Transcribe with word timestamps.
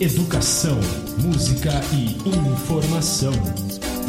educação, 0.00 0.78
música 1.22 1.70
e 1.92 2.28
informação. 2.28 3.32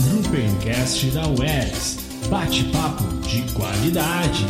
Gruppencast 0.10 1.12
da 1.12 1.28
UERS. 1.28 1.98
Bate-papo 2.28 3.04
de 3.28 3.54
qualidade. 3.54 4.46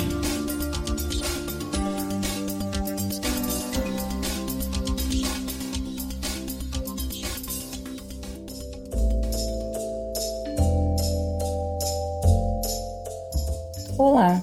Olá, 13.97 14.41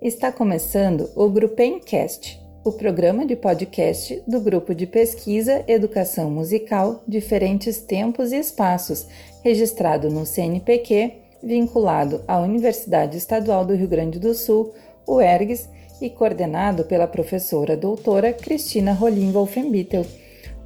está 0.00 0.32
começando 0.32 1.10
o 1.14 1.28
Gruppencast 1.28 2.39
o 2.62 2.72
programa 2.72 3.24
de 3.24 3.34
podcast 3.34 4.22
do 4.26 4.38
Grupo 4.38 4.74
de 4.74 4.86
Pesquisa 4.86 5.64
Educação 5.66 6.30
Musical 6.30 7.02
Diferentes 7.08 7.78
Tempos 7.78 8.32
e 8.32 8.36
Espaços, 8.36 9.06
registrado 9.42 10.10
no 10.10 10.26
CNPq, 10.26 11.12
vinculado 11.42 12.22
à 12.28 12.38
Universidade 12.38 13.16
Estadual 13.16 13.64
do 13.64 13.74
Rio 13.74 13.88
Grande 13.88 14.18
do 14.18 14.34
Sul, 14.34 14.74
UERGS, 15.08 15.68
e 16.02 16.08
coordenado 16.08 16.84
pela 16.84 17.06
professora 17.06 17.76
doutora 17.76 18.32
Cristina 18.32 18.92
Rolim 18.92 19.32
Wolfenbittel. 19.32 20.04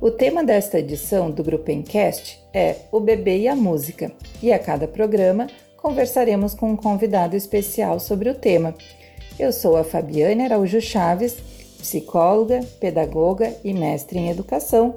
O 0.01 0.11
tema 0.11 0.45
desta 0.45 0.79
edição 0.79 1.31
do 1.31 1.43
Grupo 1.43 1.71
Encast 1.71 2.41
é 2.53 2.77
O 2.91 3.01
Bebê 3.01 3.39
e 3.39 3.49
a 3.49 3.57
Música, 3.57 4.13
e 4.43 4.53
a 4.53 4.59
cada 4.59 4.87
programa 4.87 5.49
conversaremos 5.77 6.55
com 6.55 6.71
um 6.71 6.77
convidado 6.77 7.37
especial 7.37 7.99
sobre 7.99 8.29
o 8.29 8.35
tema. 8.35 8.75
Eu 9.39 9.53
sou 9.53 9.77
a 9.77 9.83
Fabiane 9.83 10.45
Araújo 10.45 10.81
Chaves 10.81 11.54
psicóloga, 11.85 12.61
pedagoga 12.81 13.55
e 13.63 13.75
mestre 13.75 14.19
em 14.19 14.31
educação, 14.31 14.95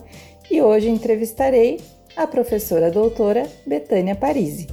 e 0.50 0.62
hoje 0.62 0.88
entrevistarei 0.88 1.82
a 2.16 2.26
professora 2.26 2.90
doutora 2.90 3.46
Betânia 3.66 4.16
Parisi. 4.16 4.68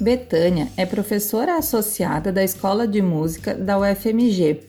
Betânia 0.00 0.68
é 0.76 0.84
professora 0.84 1.56
associada 1.56 2.32
da 2.32 2.42
Escola 2.42 2.88
de 2.88 3.00
Música 3.00 3.54
da 3.54 3.78
UFMG, 3.78 4.62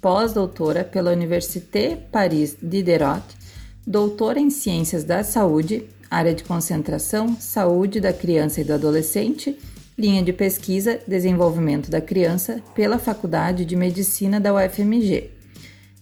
pós-doutora 0.00 0.82
pela 0.82 1.12
Université 1.12 1.96
Paris 2.10 2.56
Diderot, 2.60 3.22
doutora 3.86 4.40
em 4.40 4.50
Ciências 4.50 5.04
da 5.04 5.22
Saúde, 5.22 5.88
área 6.10 6.34
de 6.34 6.42
concentração, 6.42 7.36
saúde 7.38 8.00
da 8.00 8.12
criança 8.12 8.60
e 8.60 8.64
do 8.64 8.74
adolescente 8.74 9.56
linha 10.00 10.22
de 10.22 10.32
pesquisa 10.32 10.98
Desenvolvimento 11.06 11.90
da 11.90 12.00
Criança 12.00 12.62
pela 12.74 12.98
Faculdade 12.98 13.66
de 13.66 13.76
Medicina 13.76 14.40
da 14.40 14.54
UFMG. 14.54 15.30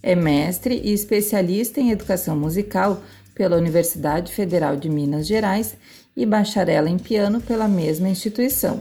É 0.01 0.15
mestre 0.15 0.81
e 0.85 0.93
especialista 0.93 1.81
em 1.81 1.91
educação 1.91 2.39
musical 2.39 3.03
pela 3.35 3.57
Universidade 3.57 4.33
Federal 4.33 4.77
de 4.77 4.89
Minas 4.89 5.27
Gerais 5.27 5.77
e 6.17 6.25
bacharel 6.25 6.87
em 6.87 6.97
piano 6.97 7.41
pela 7.41 7.67
mesma 7.67 8.09
instituição. 8.09 8.81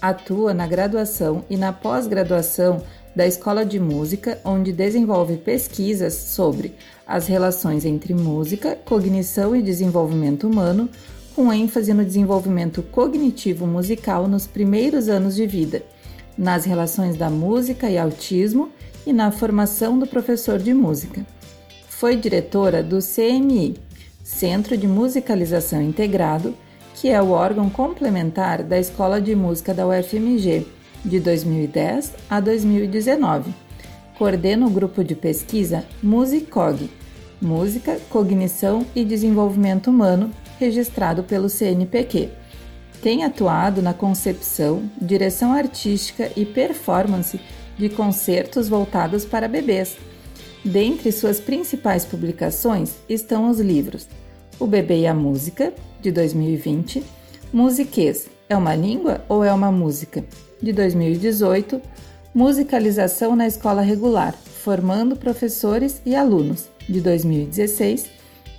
Atua 0.00 0.52
na 0.52 0.66
graduação 0.66 1.44
e 1.48 1.56
na 1.56 1.72
pós-graduação 1.72 2.82
da 3.14 3.24
Escola 3.24 3.64
de 3.64 3.78
Música, 3.78 4.40
onde 4.44 4.72
desenvolve 4.72 5.36
pesquisas 5.36 6.14
sobre 6.14 6.74
as 7.06 7.28
relações 7.28 7.84
entre 7.84 8.12
música, 8.12 8.76
cognição 8.84 9.54
e 9.54 9.62
desenvolvimento 9.62 10.48
humano, 10.48 10.88
com 11.34 11.52
ênfase 11.52 11.92
no 11.94 12.04
desenvolvimento 12.04 12.82
cognitivo 12.82 13.66
musical 13.66 14.28
nos 14.28 14.46
primeiros 14.46 15.08
anos 15.08 15.34
de 15.34 15.46
vida, 15.46 15.82
nas 16.36 16.64
relações 16.64 17.16
da 17.16 17.30
música 17.30 17.90
e 17.90 17.98
autismo 17.98 18.70
e 19.06 19.12
na 19.12 19.30
formação 19.30 19.98
do 19.98 20.06
professor 20.06 20.58
de 20.58 20.72
música. 20.72 21.26
Foi 21.88 22.16
diretora 22.16 22.82
do 22.82 22.98
CMI, 22.98 23.76
Centro 24.22 24.76
de 24.76 24.86
Musicalização 24.86 25.80
Integrado, 25.80 26.54
que 26.94 27.08
é 27.08 27.20
o 27.20 27.30
órgão 27.30 27.68
complementar 27.68 28.62
da 28.62 28.78
Escola 28.78 29.20
de 29.20 29.34
Música 29.34 29.72
da 29.74 29.86
UFMG, 29.86 30.66
de 31.04 31.18
2010 31.18 32.12
a 32.30 32.40
2019. 32.40 33.52
Coordena 34.18 34.66
o 34.66 34.70
grupo 34.70 35.02
de 35.02 35.14
pesquisa 35.14 35.84
Musicog, 36.02 36.88
Música, 37.40 37.98
Cognição 38.08 38.86
e 38.94 39.04
Desenvolvimento 39.04 39.90
Humano, 39.90 40.30
registrado 40.64 41.22
pelo 41.22 41.48
CNPq. 41.48 42.28
Tem 43.02 43.24
atuado 43.24 43.82
na 43.82 43.92
concepção, 43.92 44.88
direção 45.00 45.52
artística 45.52 46.30
e 46.36 46.46
performance 46.46 47.40
de 47.76 47.88
concertos 47.88 48.68
voltados 48.68 49.24
para 49.24 49.48
bebês. 49.48 49.96
Dentre 50.64 51.10
suas 51.10 51.40
principais 51.40 52.04
publicações 52.04 52.94
estão 53.08 53.50
os 53.50 53.58
livros 53.58 54.06
O 54.60 54.66
Bebê 54.66 55.00
e 55.00 55.06
a 55.06 55.14
Música, 55.14 55.72
de 56.00 56.12
2020, 56.12 57.02
Musiquês, 57.52 58.28
é 58.48 58.56
uma 58.56 58.74
língua 58.74 59.24
ou 59.28 59.42
é 59.42 59.52
uma 59.52 59.72
música? 59.72 60.24
de 60.62 60.72
2018, 60.72 61.82
Musicalização 62.32 63.34
na 63.34 63.46
Escola 63.46 63.82
Regular, 63.82 64.32
formando 64.62 65.16
professores 65.16 66.00
e 66.06 66.14
alunos, 66.14 66.68
de 66.88 67.00
2016, 67.00 68.06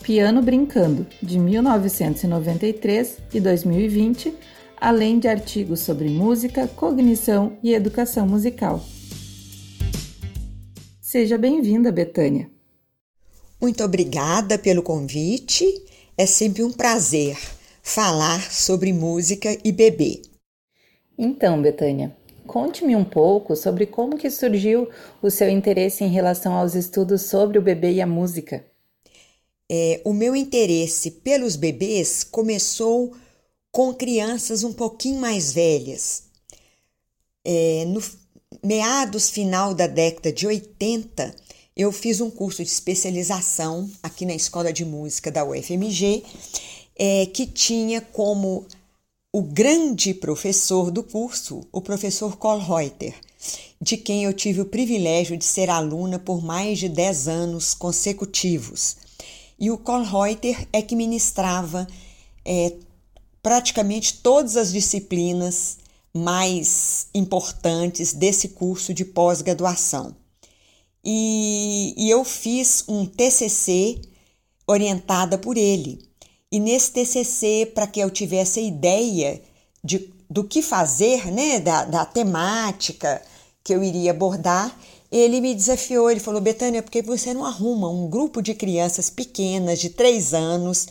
Piano 0.03 0.41
Brincando, 0.41 1.07
de 1.21 1.39
1993 1.39 3.19
e 3.33 3.39
2020, 3.39 4.35
além 4.75 5.17
de 5.17 5.29
artigos 5.29 5.79
sobre 5.79 6.09
música, 6.09 6.67
cognição 6.67 7.57
e 7.63 7.73
educação 7.73 8.27
musical. 8.27 8.83
Seja 10.99 11.37
bem-vinda, 11.37 11.89
Betânia. 11.89 12.49
Muito 13.61 13.81
obrigada 13.81 14.57
pelo 14.57 14.83
convite. 14.83 15.65
É 16.17 16.25
sempre 16.25 16.63
um 16.63 16.71
prazer 16.73 17.37
falar 17.81 18.51
sobre 18.51 18.91
música 18.91 19.57
e 19.63 19.71
bebê. 19.71 20.21
Então, 21.17 21.61
Betânia, 21.61 22.13
conte-me 22.45 22.93
um 22.93 23.05
pouco 23.05 23.55
sobre 23.55 23.85
como 23.85 24.17
que 24.17 24.29
surgiu 24.29 24.89
o 25.21 25.31
seu 25.31 25.47
interesse 25.47 26.03
em 26.03 26.09
relação 26.09 26.55
aos 26.57 26.75
estudos 26.75 27.21
sobre 27.21 27.57
o 27.57 27.61
bebê 27.61 27.93
e 27.93 28.01
a 28.01 28.05
música. 28.07 28.72
É, 29.75 29.99
o 30.03 30.13
meu 30.13 30.35
interesse 30.35 31.09
pelos 31.09 31.55
bebês 31.55 32.23
começou 32.23 33.11
com 33.71 33.91
crianças 33.91 34.63
um 34.63 34.71
pouquinho 34.71 35.19
mais 35.19 35.51
velhas. 35.51 36.25
É, 37.43 37.83
no 37.87 37.99
meados 38.63 39.31
final 39.31 39.73
da 39.73 39.87
década 39.87 40.31
de 40.31 40.45
80, 40.45 41.35
eu 41.75 41.91
fiz 41.91 42.21
um 42.21 42.29
curso 42.29 42.63
de 42.63 42.69
especialização 42.69 43.89
aqui 44.03 44.27
na 44.27 44.35
Escola 44.35 44.71
de 44.71 44.85
Música 44.85 45.31
da 45.31 45.43
UFMG, 45.43 46.23
é, 46.95 47.25
que 47.25 47.47
tinha 47.47 47.99
como 47.99 48.67
o 49.31 49.41
grande 49.41 50.13
professor 50.13 50.91
do 50.91 51.01
curso, 51.01 51.61
o 51.71 51.81
professor 51.81 52.37
Kohlreuter, 52.37 53.15
de 53.81 53.97
quem 53.97 54.23
eu 54.25 54.33
tive 54.33 54.61
o 54.61 54.65
privilégio 54.65 55.35
de 55.35 55.45
ser 55.45 55.71
aluna 55.71 56.19
por 56.19 56.43
mais 56.43 56.77
de 56.77 56.87
10 56.87 57.27
anos 57.27 57.73
consecutivos 57.73 59.01
e 59.59 59.71
o 59.71 59.77
Kohlreuter 59.77 60.67
é 60.73 60.81
que 60.81 60.95
ministrava 60.95 61.87
é, 62.45 62.73
praticamente 63.41 64.19
todas 64.21 64.57
as 64.57 64.71
disciplinas 64.71 65.77
mais 66.13 67.07
importantes 67.13 68.13
desse 68.13 68.49
curso 68.49 68.93
de 68.93 69.03
pós-graduação. 69.03 70.15
E, 71.03 71.93
e, 71.97 72.09
eu 72.09 72.23
fiz 72.23 72.85
um 72.87 73.05
TCC 73.05 73.99
orientada 74.65 75.37
por 75.37 75.57
ele. 75.57 75.99
E 76.51 76.59
nesse 76.59 76.91
TCC, 76.91 77.71
para 77.73 77.87
que 77.87 77.99
eu 77.99 78.09
tivesse 78.09 78.59
a 78.59 78.63
ideia 78.63 79.41
de, 79.83 80.13
do 80.29 80.43
que 80.43 80.61
fazer, 80.61 81.29
né, 81.31 81.59
da, 81.59 81.83
da 81.83 82.05
temática 82.05 83.21
que 83.63 83.73
eu 83.73 83.83
iria 83.83 84.11
abordar, 84.11 84.77
ele 85.15 85.39
me 85.39 85.53
desafiou, 85.53 86.09
ele 86.09 86.19
falou, 86.19 86.41
Betânia, 86.41 86.81
por 86.81 86.89
que 86.89 87.03
você 87.03 87.35
não 87.35 87.45
arruma 87.45 87.87
um 87.87 88.09
grupo 88.09 88.41
de 88.41 88.55
crianças 88.55 89.11
pequenas, 89.11 89.79
de 89.79 89.91
três 89.91 90.33
anos, 90.33 90.87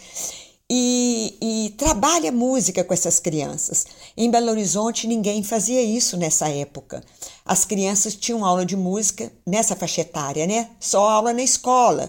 e, 0.70 1.36
e 1.42 1.70
trabalha 1.70 2.30
música 2.30 2.84
com 2.84 2.94
essas 2.94 3.18
crianças? 3.18 3.84
Em 4.16 4.30
Belo 4.30 4.50
Horizonte, 4.50 5.08
ninguém 5.08 5.42
fazia 5.42 5.82
isso 5.82 6.16
nessa 6.16 6.48
época. 6.48 7.02
As 7.44 7.64
crianças 7.64 8.14
tinham 8.14 8.44
aula 8.44 8.64
de 8.64 8.76
música 8.76 9.32
nessa 9.44 9.74
faixa 9.74 10.02
etária, 10.02 10.46
né? 10.46 10.70
Só 10.78 11.08
aula 11.08 11.32
na 11.32 11.42
escola, 11.42 12.08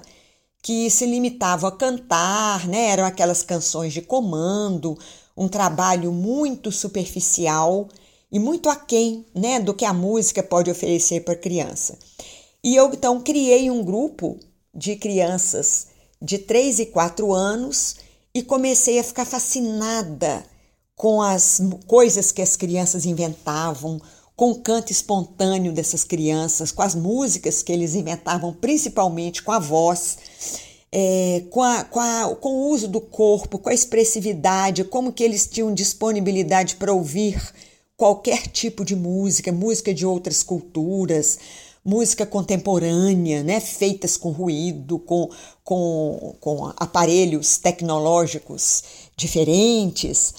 que 0.61 0.91
se 0.91 1.07
limitavam 1.07 1.67
a 1.67 1.75
cantar, 1.75 2.67
né? 2.67 2.89
Eram 2.89 3.05
aquelas 3.05 3.41
canções 3.41 3.91
de 3.91 4.01
comando, 4.03 4.95
um 5.35 5.47
trabalho 5.47 6.11
muito 6.11 6.71
superficial 6.71 7.89
e 8.33 8.39
muito 8.39 8.67
aquém 8.67 9.23
né, 9.35 9.59
do 9.59 9.75
que 9.75 9.85
a 9.85 9.93
música 9.93 10.41
pode 10.41 10.71
oferecer 10.71 11.23
para 11.23 11.35
a 11.35 11.37
criança. 11.37 11.99
E 12.63 12.75
eu 12.75 12.91
então 12.91 13.21
criei 13.21 13.69
um 13.69 13.83
grupo 13.83 14.39
de 14.73 14.95
crianças 14.95 15.87
de 16.19 16.39
3 16.39 16.79
e 16.79 16.85
4 16.87 17.31
anos 17.31 17.97
e 18.33 18.41
comecei 18.41 18.97
a 18.97 19.03
ficar 19.03 19.25
fascinada 19.25 20.43
com 20.95 21.21
as 21.21 21.61
coisas 21.85 22.31
que 22.31 22.41
as 22.41 22.55
crianças 22.55 23.05
inventavam, 23.05 24.01
com 24.35 24.49
o 24.49 24.61
canto 24.61 24.91
espontâneo 24.91 25.71
dessas 25.71 26.03
crianças, 26.03 26.71
com 26.71 26.81
as 26.81 26.95
músicas 26.95 27.61
que 27.61 27.71
eles 27.71 27.93
inventavam, 27.93 28.51
principalmente 28.51 29.43
com 29.43 29.51
a 29.51 29.59
voz, 29.59 30.17
é, 30.91 31.43
com, 31.51 31.61
a, 31.61 31.83
com, 31.83 31.99
a, 31.99 32.35
com 32.35 32.49
o 32.49 32.69
uso 32.69 32.87
do 32.87 32.99
corpo, 32.99 33.59
com 33.59 33.69
a 33.69 33.73
expressividade, 33.75 34.83
como 34.85 35.13
que 35.13 35.23
eles 35.23 35.45
tinham 35.45 35.71
disponibilidade 35.71 36.77
para 36.77 36.91
ouvir 36.91 37.39
qualquer 38.03 38.47
tipo 38.49 38.83
de 38.83 38.97
música, 38.97 39.49
música 39.49 39.93
de 39.93 40.05
outras 40.05 40.43
culturas, 40.43 41.39
música 41.85 42.25
contemporânea, 42.25 43.41
né, 43.43 43.61
feitas 43.61 44.17
com 44.17 44.29
ruído, 44.29 44.99
com, 44.99 45.29
com, 45.63 46.35
com 46.37 46.73
aparelhos 46.75 47.57
tecnológicos 47.57 48.83
diferentes 49.15 50.33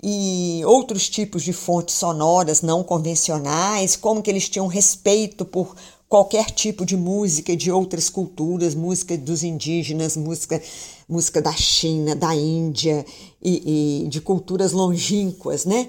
e 0.00 0.62
outros 0.64 1.08
tipos 1.08 1.42
de 1.42 1.52
fontes 1.52 1.96
sonoras 1.96 2.62
não 2.62 2.84
convencionais, 2.84 3.96
como 3.96 4.22
que 4.22 4.30
eles 4.30 4.48
tinham 4.48 4.68
respeito 4.68 5.44
por 5.44 5.74
qualquer 6.08 6.52
tipo 6.52 6.86
de 6.86 6.96
música 6.96 7.56
de 7.56 7.72
outras 7.72 8.08
culturas, 8.08 8.76
música 8.76 9.18
dos 9.18 9.42
indígenas, 9.42 10.16
música, 10.16 10.62
música 11.08 11.42
da 11.42 11.52
China, 11.52 12.14
da 12.14 12.32
Índia 12.32 13.04
e, 13.42 14.04
e 14.04 14.08
de 14.08 14.20
culturas 14.20 14.70
longínquas, 14.70 15.64
né? 15.64 15.88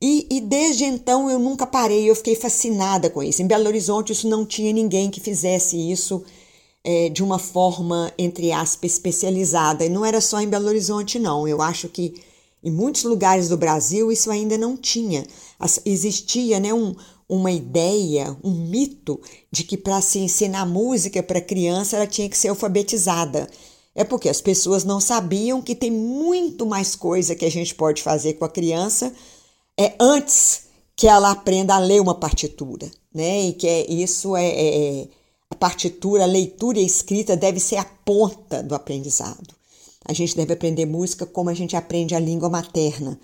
E, 0.00 0.26
e, 0.30 0.40
desde 0.40 0.84
então 0.84 1.28
eu 1.28 1.40
nunca 1.40 1.66
parei, 1.66 2.08
eu 2.08 2.14
fiquei 2.14 2.36
fascinada 2.36 3.10
com 3.10 3.22
isso. 3.22 3.42
Em 3.42 3.46
Belo 3.46 3.66
Horizonte, 3.66 4.12
isso 4.12 4.28
não 4.28 4.46
tinha 4.46 4.72
ninguém 4.72 5.10
que 5.10 5.20
fizesse 5.20 5.76
isso 5.76 6.24
é, 6.84 7.08
de 7.08 7.22
uma 7.22 7.38
forma, 7.38 8.12
entre 8.16 8.52
aspas, 8.52 8.92
especializada. 8.92 9.84
E 9.84 9.88
não 9.88 10.04
era 10.04 10.20
só 10.20 10.40
em 10.40 10.48
Belo 10.48 10.68
Horizonte, 10.68 11.18
não. 11.18 11.48
Eu 11.48 11.60
acho 11.60 11.88
que 11.88 12.14
em 12.62 12.70
muitos 12.70 13.02
lugares 13.02 13.48
do 13.48 13.56
Brasil 13.56 14.12
isso 14.12 14.30
ainda 14.30 14.56
não 14.56 14.76
tinha. 14.76 15.26
Existia 15.84 16.60
né, 16.60 16.72
um, 16.72 16.94
uma 17.28 17.50
ideia, 17.50 18.36
um 18.42 18.52
mito 18.52 19.20
de 19.50 19.64
que 19.64 19.76
para 19.76 20.00
se 20.00 20.20
ensinar 20.20 20.64
música 20.64 21.22
para 21.22 21.40
criança 21.40 21.96
ela 21.96 22.06
tinha 22.06 22.28
que 22.28 22.38
ser 22.38 22.48
alfabetizada. 22.48 23.48
É 23.94 24.04
porque 24.04 24.28
as 24.28 24.40
pessoas 24.40 24.84
não 24.84 25.00
sabiam 25.00 25.60
que 25.60 25.74
tem 25.74 25.90
muito 25.90 26.64
mais 26.64 26.94
coisa 26.94 27.34
que 27.34 27.44
a 27.44 27.50
gente 27.50 27.74
pode 27.74 28.00
fazer 28.00 28.34
com 28.34 28.44
a 28.44 28.48
criança 28.48 29.12
é 29.78 29.94
antes 30.00 30.64
que 30.96 31.06
ela 31.06 31.30
aprenda 31.30 31.74
a 31.74 31.78
ler 31.78 32.00
uma 32.00 32.14
partitura, 32.14 32.90
né? 33.14 33.46
E 33.46 33.52
que 33.52 33.66
é, 33.66 33.90
isso 33.90 34.36
é, 34.36 34.46
é, 34.46 35.00
é 35.02 35.08
a 35.50 35.54
partitura, 35.54 36.24
a 36.24 36.26
leitura 36.26 36.78
e 36.78 36.82
a 36.82 36.86
escrita 36.86 37.36
deve 37.36 37.60
ser 37.60 37.76
a 37.76 37.84
ponta 37.84 38.62
do 38.62 38.74
aprendizado. 38.74 39.54
A 40.04 40.12
gente 40.12 40.36
deve 40.36 40.54
aprender 40.54 40.86
música 40.86 41.24
como 41.24 41.50
a 41.50 41.54
gente 41.54 41.76
aprende 41.76 42.14
a 42.14 42.20
língua 42.20 42.48
materna. 42.48 43.18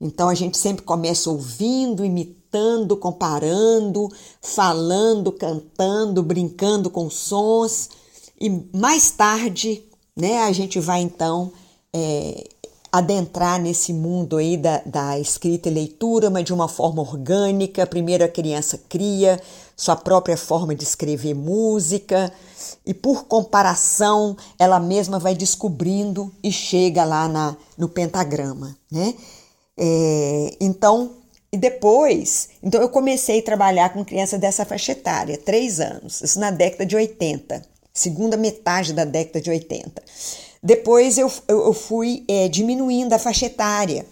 Então 0.00 0.28
a 0.28 0.34
gente 0.34 0.56
sempre 0.56 0.84
começa 0.84 1.28
ouvindo, 1.30 2.04
imitando, 2.04 2.96
comparando, 2.96 4.08
falando, 4.40 5.32
cantando, 5.32 6.22
brincando 6.22 6.90
com 6.90 7.10
sons 7.10 7.90
e 8.40 8.50
mais 8.76 9.10
tarde, 9.10 9.82
né, 10.14 10.42
a 10.42 10.52
gente 10.52 10.78
vai 10.78 11.00
então 11.00 11.52
é, 11.92 12.44
adentrar 12.98 13.60
nesse 13.60 13.92
mundo 13.92 14.36
aí 14.36 14.56
da, 14.56 14.82
da 14.84 15.18
escrita 15.18 15.68
e 15.68 15.72
leitura, 15.72 16.30
mas 16.30 16.44
de 16.44 16.52
uma 16.52 16.68
forma 16.68 17.02
orgânica. 17.02 17.86
Primeiro 17.86 18.24
a 18.24 18.28
criança 18.28 18.80
cria 18.88 19.40
sua 19.76 19.94
própria 19.94 20.36
forma 20.36 20.74
de 20.74 20.84
escrever 20.84 21.34
música 21.34 22.32
e 22.84 22.94
por 22.94 23.24
comparação 23.24 24.36
ela 24.58 24.80
mesma 24.80 25.18
vai 25.18 25.34
descobrindo 25.34 26.32
e 26.42 26.50
chega 26.50 27.04
lá 27.04 27.28
na, 27.28 27.56
no 27.76 27.88
pentagrama, 27.88 28.76
né? 28.90 29.14
É, 29.78 30.56
então, 30.58 31.10
e 31.52 31.58
depois, 31.58 32.48
então 32.62 32.80
eu 32.80 32.88
comecei 32.88 33.40
a 33.40 33.42
trabalhar 33.42 33.92
com 33.92 34.04
criança 34.04 34.38
dessa 34.38 34.64
faixa 34.64 34.92
etária, 34.92 35.36
três 35.36 35.80
anos, 35.80 36.22
isso 36.22 36.40
na 36.40 36.50
década 36.50 36.86
de 36.86 36.96
80, 36.96 37.62
segunda 37.92 38.38
metade 38.38 38.94
da 38.94 39.04
década 39.04 39.40
de 39.40 39.50
80. 39.50 40.02
Depois 40.66 41.16
eu, 41.16 41.32
eu, 41.46 41.72
fui 41.72 42.24
é, 42.26 42.48
diminuindo 42.48 43.12
a 43.12 43.20
faixa 43.20 43.46
etária. 43.46 44.04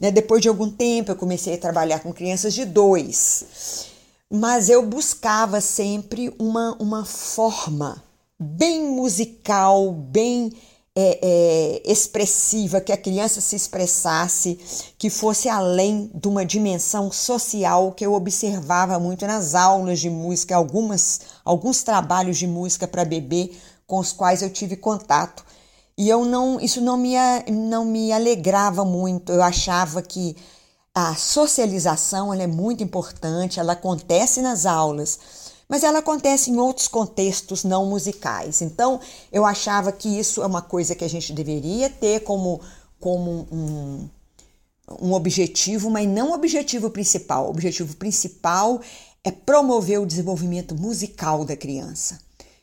Né? 0.00 0.10
Depois 0.10 0.42
de 0.42 0.48
algum 0.48 0.68
tempo 0.68 1.12
eu 1.12 1.16
comecei 1.16 1.54
a 1.54 1.58
trabalhar 1.58 2.00
com 2.00 2.12
crianças 2.12 2.52
de 2.54 2.64
dois. 2.64 3.86
Mas 4.28 4.68
eu 4.68 4.84
buscava 4.84 5.60
sempre 5.60 6.34
uma, 6.40 6.76
uma 6.80 7.04
forma 7.04 8.02
bem 8.36 8.84
musical, 8.84 9.92
bem 9.92 10.52
é, 10.96 11.20
é, 11.22 11.82
expressiva, 11.84 12.80
que 12.80 12.90
a 12.90 12.96
criança 12.96 13.40
se 13.40 13.54
expressasse, 13.54 14.58
que 14.98 15.08
fosse 15.08 15.48
além 15.48 16.10
de 16.12 16.26
uma 16.26 16.44
dimensão 16.44 17.12
social 17.12 17.92
que 17.92 18.04
eu 18.04 18.12
observava 18.14 18.98
muito 18.98 19.24
nas 19.24 19.54
aulas 19.54 20.00
de 20.00 20.10
música, 20.10 20.56
algumas, 20.56 21.20
alguns 21.44 21.84
trabalhos 21.84 22.38
de 22.38 22.48
música 22.48 22.88
para 22.88 23.04
bebê 23.04 23.52
com 23.86 24.00
os 24.00 24.10
quais 24.10 24.42
eu 24.42 24.50
tive 24.50 24.74
contato. 24.74 25.51
E 26.02 26.08
eu 26.08 26.24
não, 26.24 26.60
isso 26.60 26.80
não 26.80 26.96
me, 26.96 27.14
não 27.48 27.84
me 27.84 28.12
alegrava 28.12 28.84
muito. 28.84 29.30
Eu 29.30 29.40
achava 29.40 30.02
que 30.02 30.34
a 30.92 31.14
socialização 31.14 32.34
é 32.34 32.44
muito 32.44 32.82
importante, 32.82 33.60
ela 33.60 33.74
acontece 33.74 34.42
nas 34.42 34.66
aulas, 34.66 35.20
mas 35.68 35.84
ela 35.84 36.00
acontece 36.00 36.50
em 36.50 36.58
outros 36.58 36.88
contextos 36.88 37.62
não 37.62 37.86
musicais. 37.86 38.62
Então, 38.62 38.98
eu 39.30 39.46
achava 39.46 39.92
que 39.92 40.08
isso 40.08 40.42
é 40.42 40.46
uma 40.46 40.60
coisa 40.60 40.96
que 40.96 41.04
a 41.04 41.08
gente 41.08 41.32
deveria 41.32 41.88
ter 41.88 42.24
como, 42.24 42.60
como 42.98 43.46
um, 43.52 44.08
um 45.00 45.12
objetivo, 45.12 45.88
mas 45.88 46.08
não 46.08 46.32
o 46.32 46.34
objetivo 46.34 46.90
principal. 46.90 47.46
O 47.46 47.50
objetivo 47.50 47.94
principal 47.94 48.80
é 49.22 49.30
promover 49.30 50.00
o 50.00 50.06
desenvolvimento 50.06 50.74
musical 50.74 51.44
da 51.44 51.54
criança. 51.56 52.18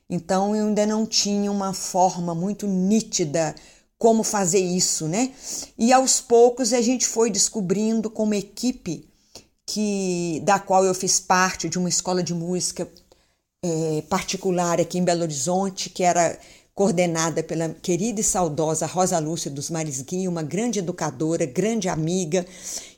Então 0.10 0.56
eu 0.56 0.68
ainda 0.68 0.86
não 0.86 1.06
tinha 1.06 1.52
uma 1.52 1.74
forma 1.74 2.34
muito 2.34 2.66
nítida 2.66 3.54
como 3.98 4.24
fazer 4.24 4.60
isso, 4.60 5.08
né? 5.08 5.32
E 5.78 5.94
aos 5.94 6.22
poucos 6.22 6.74
a 6.74 6.82
gente 6.82 7.06
foi 7.06 7.30
descobrindo 7.30 8.10
como 8.10 8.34
equipe 8.34 9.08
que 9.68 10.42
da 10.44 10.58
qual 10.58 10.84
eu 10.84 10.96
fiz 10.96 11.20
parte 11.20 11.70
de 11.70 11.78
uma 11.78 11.90
escola 11.90 12.24
de 12.24 12.34
música 12.34 12.88
é, 13.64 14.02
particular 14.10 14.80
aqui 14.80 14.98
em 14.98 15.04
Belo 15.04 15.22
Horizonte, 15.22 15.90
que 15.90 16.04
era 16.04 16.40
coordenada 16.74 17.44
pela 17.44 17.70
querida 17.70 18.22
e 18.22 18.24
saudosa 18.24 18.86
Rosa 18.86 19.20
Lúcia 19.20 19.52
dos 19.52 19.70
Marisguinho, 19.70 20.32
uma 20.32 20.42
grande 20.42 20.80
educadora, 20.80 21.46
grande 21.46 21.90
amiga. 21.90 22.46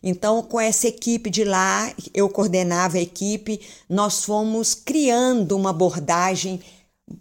Então, 0.04 0.44
com 0.44 0.60
essa 0.60 0.88
equipe 0.88 1.32
de 1.32 1.44
lá, 1.44 1.92
eu 2.14 2.30
coordenava 2.30 2.98
a 2.98 3.02
equipe, 3.02 3.60
nós 3.90 4.24
fomos 4.24 4.76
criando 4.76 5.58
uma 5.58 5.72
abordagem 5.72 6.62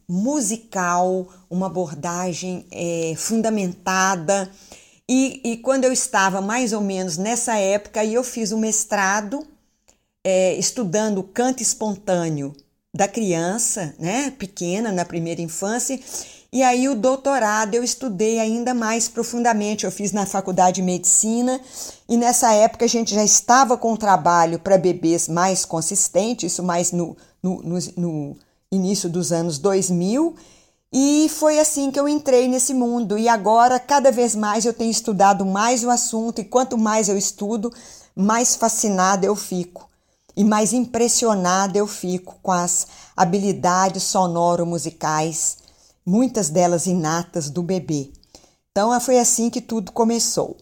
musical, 0.08 1.28
uma 1.48 1.66
abordagem 1.66 2.66
é, 2.70 3.14
fundamentada. 3.16 4.50
E, 5.08 5.40
e, 5.44 5.56
quando 5.56 5.84
eu 5.84 5.92
estava 5.92 6.40
mais 6.40 6.72
ou 6.72 6.80
menos 6.80 7.16
nessa 7.16 7.56
época, 7.56 8.04
eu 8.04 8.22
fiz 8.22 8.52
o 8.52 8.56
um 8.56 8.60
mestrado 8.60 9.46
é, 10.24 10.54
estudando 10.54 11.22
canto 11.22 11.62
espontâneo 11.62 12.54
da 12.94 13.08
criança, 13.08 13.94
né, 13.98 14.32
pequena, 14.32 14.92
na 14.92 15.04
primeira 15.04 15.40
infância. 15.40 15.98
E 16.52 16.64
aí 16.64 16.88
o 16.88 16.96
doutorado 16.96 17.74
eu 17.74 17.84
estudei 17.84 18.40
ainda 18.40 18.74
mais 18.74 19.08
profundamente. 19.08 19.84
Eu 19.84 19.92
fiz 19.92 20.10
na 20.10 20.26
faculdade 20.26 20.76
de 20.76 20.82
medicina 20.82 21.60
e 22.08 22.16
nessa 22.16 22.52
época 22.52 22.84
a 22.84 22.88
gente 22.88 23.14
já 23.14 23.24
estava 23.24 23.76
com 23.76 23.92
um 23.92 23.96
trabalho 23.96 24.58
para 24.58 24.76
bebês 24.76 25.28
mais 25.28 25.64
consistente, 25.64 26.46
isso 26.46 26.62
mais 26.62 26.90
no, 26.90 27.16
no, 27.40 27.62
no, 27.62 27.78
no 27.96 28.36
início 28.72 29.08
dos 29.08 29.32
anos 29.32 29.58
2000, 29.58 30.36
e 30.92 31.28
foi 31.28 31.60
assim 31.60 31.90
que 31.90 31.98
eu 31.98 32.08
entrei 32.08 32.48
nesse 32.48 32.74
mundo. 32.74 33.16
E 33.18 33.28
agora, 33.28 33.78
cada 33.78 34.10
vez 34.10 34.34
mais, 34.34 34.64
eu 34.64 34.72
tenho 34.72 34.90
estudado 34.90 35.44
mais 35.46 35.84
o 35.84 35.90
assunto, 35.90 36.40
e 36.40 36.44
quanto 36.44 36.76
mais 36.76 37.08
eu 37.08 37.16
estudo, 37.16 37.72
mais 38.14 38.56
fascinada 38.56 39.26
eu 39.26 39.36
fico. 39.36 39.88
E 40.36 40.44
mais 40.44 40.72
impressionada 40.72 41.76
eu 41.76 41.86
fico 41.86 42.36
com 42.42 42.52
as 42.52 42.86
habilidades 43.16 44.04
sonoro-musicais, 44.04 45.58
muitas 46.06 46.48
delas 46.48 46.86
inatas 46.86 47.50
do 47.50 47.62
bebê. 47.62 48.12
Então, 48.70 48.98
foi 49.00 49.18
assim 49.18 49.50
que 49.50 49.60
tudo 49.60 49.92
começou. 49.92 50.56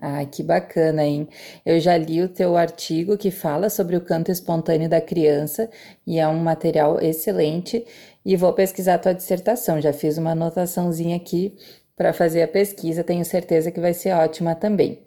Ai, 0.00 0.26
que 0.26 0.42
bacana, 0.42 1.04
hein? 1.04 1.28
Eu 1.64 1.78
já 1.80 1.96
li 1.96 2.20
o 2.20 2.28
teu 2.28 2.56
artigo 2.56 3.16
que 3.16 3.30
fala 3.30 3.70
sobre 3.70 3.96
o 3.96 4.00
canto 4.00 4.30
espontâneo 4.30 4.88
da 4.88 5.00
criança 5.00 5.70
e 6.06 6.18
é 6.18 6.26
um 6.28 6.38
material 6.38 7.00
excelente 7.00 7.86
e 8.24 8.36
vou 8.36 8.52
pesquisar 8.52 8.94
a 8.94 8.98
tua 8.98 9.14
dissertação. 9.14 9.80
Já 9.80 9.92
fiz 9.92 10.18
uma 10.18 10.32
anotaçãozinha 10.32 11.16
aqui 11.16 11.56
para 11.96 12.12
fazer 12.12 12.42
a 12.42 12.48
pesquisa, 12.48 13.04
tenho 13.04 13.24
certeza 13.24 13.70
que 13.70 13.80
vai 13.80 13.94
ser 13.94 14.12
ótima 14.12 14.54
também. 14.54 14.98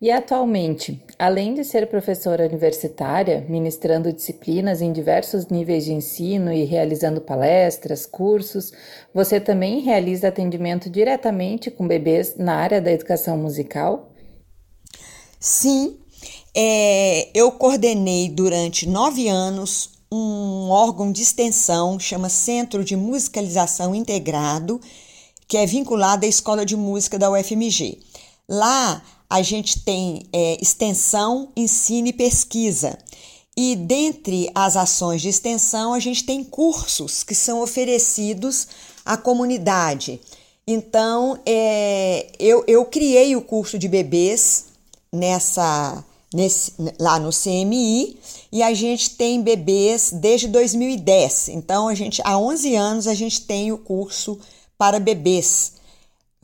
E 0.00 0.10
atualmente, 0.10 1.02
além 1.18 1.54
de 1.54 1.64
ser 1.64 1.86
professora 1.88 2.46
universitária, 2.46 3.44
ministrando 3.48 4.12
disciplinas 4.12 4.80
em 4.82 4.92
diversos 4.92 5.48
níveis 5.48 5.84
de 5.84 5.92
ensino 5.92 6.52
e 6.52 6.64
realizando 6.64 7.20
palestras, 7.20 8.06
cursos, 8.06 8.72
você 9.14 9.40
também 9.40 9.80
realiza 9.80 10.28
atendimento 10.28 10.88
diretamente 10.90 11.70
com 11.70 11.86
bebês 11.88 12.36
na 12.36 12.54
área 12.56 12.80
da 12.80 12.92
educação 12.92 13.36
musical? 13.36 14.09
Sim, 15.40 15.96
É, 16.54 17.30
eu 17.32 17.52
coordenei 17.52 18.28
durante 18.28 18.86
nove 18.86 19.28
anos 19.28 19.90
um 20.12 20.68
órgão 20.68 21.12
de 21.12 21.22
extensão, 21.22 21.98
chama 21.98 22.28
Centro 22.28 22.84
de 22.84 22.96
Musicalização 22.96 23.94
Integrado, 23.94 24.80
que 25.46 25.56
é 25.56 25.64
vinculado 25.64 26.26
à 26.26 26.28
Escola 26.28 26.66
de 26.66 26.76
Música 26.76 27.18
da 27.18 27.30
UFMG. 27.30 27.98
Lá 28.48 29.00
a 29.30 29.42
gente 29.42 29.80
tem 29.84 30.26
é, 30.32 30.58
extensão, 30.60 31.50
ensino 31.56 32.08
e 32.08 32.12
pesquisa. 32.12 32.98
E 33.56 33.76
dentre 33.76 34.50
as 34.54 34.76
ações 34.76 35.22
de 35.22 35.28
extensão, 35.28 35.94
a 35.94 36.00
gente 36.00 36.24
tem 36.24 36.42
cursos 36.42 37.22
que 37.22 37.34
são 37.34 37.62
oferecidos 37.62 38.66
à 39.04 39.16
comunidade. 39.16 40.20
Então, 40.66 41.38
é, 41.46 42.26
eu, 42.38 42.64
eu 42.66 42.84
criei 42.84 43.36
o 43.36 43.42
curso 43.42 43.78
de 43.78 43.88
bebês 43.88 44.69
nessa 45.12 46.04
nesse, 46.32 46.74
lá 46.98 47.18
no 47.18 47.30
CMI 47.30 48.16
e 48.52 48.62
a 48.62 48.72
gente 48.72 49.10
tem 49.10 49.42
bebês 49.42 50.10
desde 50.12 50.48
2010. 50.48 51.48
Então, 51.48 51.88
a 51.88 51.94
gente, 51.94 52.22
há 52.24 52.38
11 52.38 52.74
anos 52.76 53.06
a 53.06 53.14
gente 53.14 53.42
tem 53.42 53.72
o 53.72 53.78
curso 53.78 54.38
para 54.78 55.00
bebês. 55.00 55.74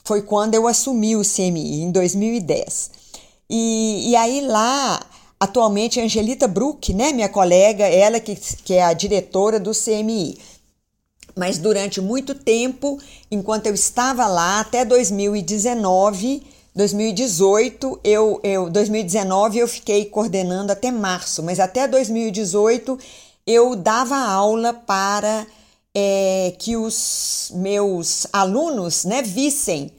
Foi 0.04 0.23
quando 0.23 0.54
eu 0.54 0.66
assumi 0.66 1.16
o 1.16 1.23
CMI, 1.23 1.82
em 1.82 1.90
2010. 1.90 2.90
E, 3.49 4.11
e 4.11 4.16
aí 4.16 4.40
lá, 4.40 5.00
atualmente, 5.38 6.00
a 6.00 6.04
Angelita 6.04 6.46
Brook, 6.46 6.92
né, 6.92 7.12
minha 7.12 7.28
colega, 7.28 7.85
ela 7.85 8.20
que, 8.20 8.37
que 8.37 8.75
é 8.75 8.82
a 8.82 8.92
diretora 8.92 9.58
do 9.58 9.73
CMI. 9.73 10.38
Mas 11.37 11.58
durante 11.58 12.00
muito 12.00 12.35
tempo, 12.35 12.99
enquanto 13.30 13.66
eu 13.66 13.75
estava 13.75 14.26
lá, 14.26 14.61
até 14.61 14.85
2019, 14.85 16.42
2018, 16.76 18.00
eu, 18.04 18.38
eu 18.45 18.68
2019 18.68 19.59
eu 19.59 19.66
fiquei 19.66 20.04
coordenando 20.04 20.71
até 20.71 20.90
março, 20.90 21.42
mas 21.42 21.59
até 21.59 21.88
2018 21.88 22.99
eu 23.47 23.75
dava 23.75 24.14
aula 24.14 24.75
para 24.75 25.47
é, 25.95 26.54
que 26.59 26.76
os 26.76 27.50
meus 27.54 28.26
alunos 28.30 29.06
né, 29.06 29.23
vissem. 29.23 29.90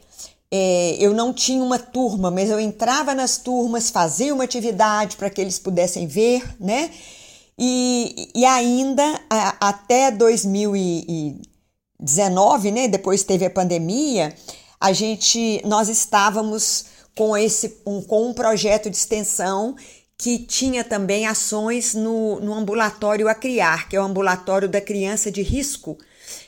É, 0.51 0.95
eu 0.99 1.15
não 1.15 1.33
tinha 1.33 1.63
uma 1.63 1.79
turma, 1.79 2.29
mas 2.29 2.51
eu 2.51 2.59
entrava 2.59 3.15
nas 3.15 3.37
turmas, 3.37 3.89
fazia 3.89 4.31
uma 4.31 4.43
atividade 4.43 5.17
para 5.17 5.31
que 5.31 5.41
eles 5.41 5.57
pudessem 5.57 6.05
ver, 6.05 6.43
né? 6.59 6.91
E, 7.57 8.29
e 8.35 8.45
ainda 8.45 9.19
a, 9.29 9.69
até 9.69 10.11
2019, 10.11 12.71
né? 12.71 12.87
Depois 12.87 13.23
teve 13.23 13.45
a 13.45 13.49
pandemia 13.49 14.31
a 14.79 14.93
gente, 14.93 15.61
nós 15.65 15.89
estávamos 15.89 16.85
com 17.15 17.35
esse 17.35 17.77
um, 17.85 18.01
com 18.01 18.29
um 18.29 18.33
projeto 18.33 18.89
de 18.89 18.95
extensão 18.95 19.75
que 20.17 20.39
tinha 20.39 20.83
também 20.83 21.27
ações 21.27 21.93
no, 21.93 22.39
no 22.39 22.53
ambulatório 22.53 23.27
a 23.27 23.35
criar, 23.35 23.87
que 23.87 23.95
é 23.95 24.01
o 24.01 24.03
ambulatório 24.03 24.67
da 24.67 24.81
criança 24.81 25.31
de 25.31 25.41
risco, 25.41 25.97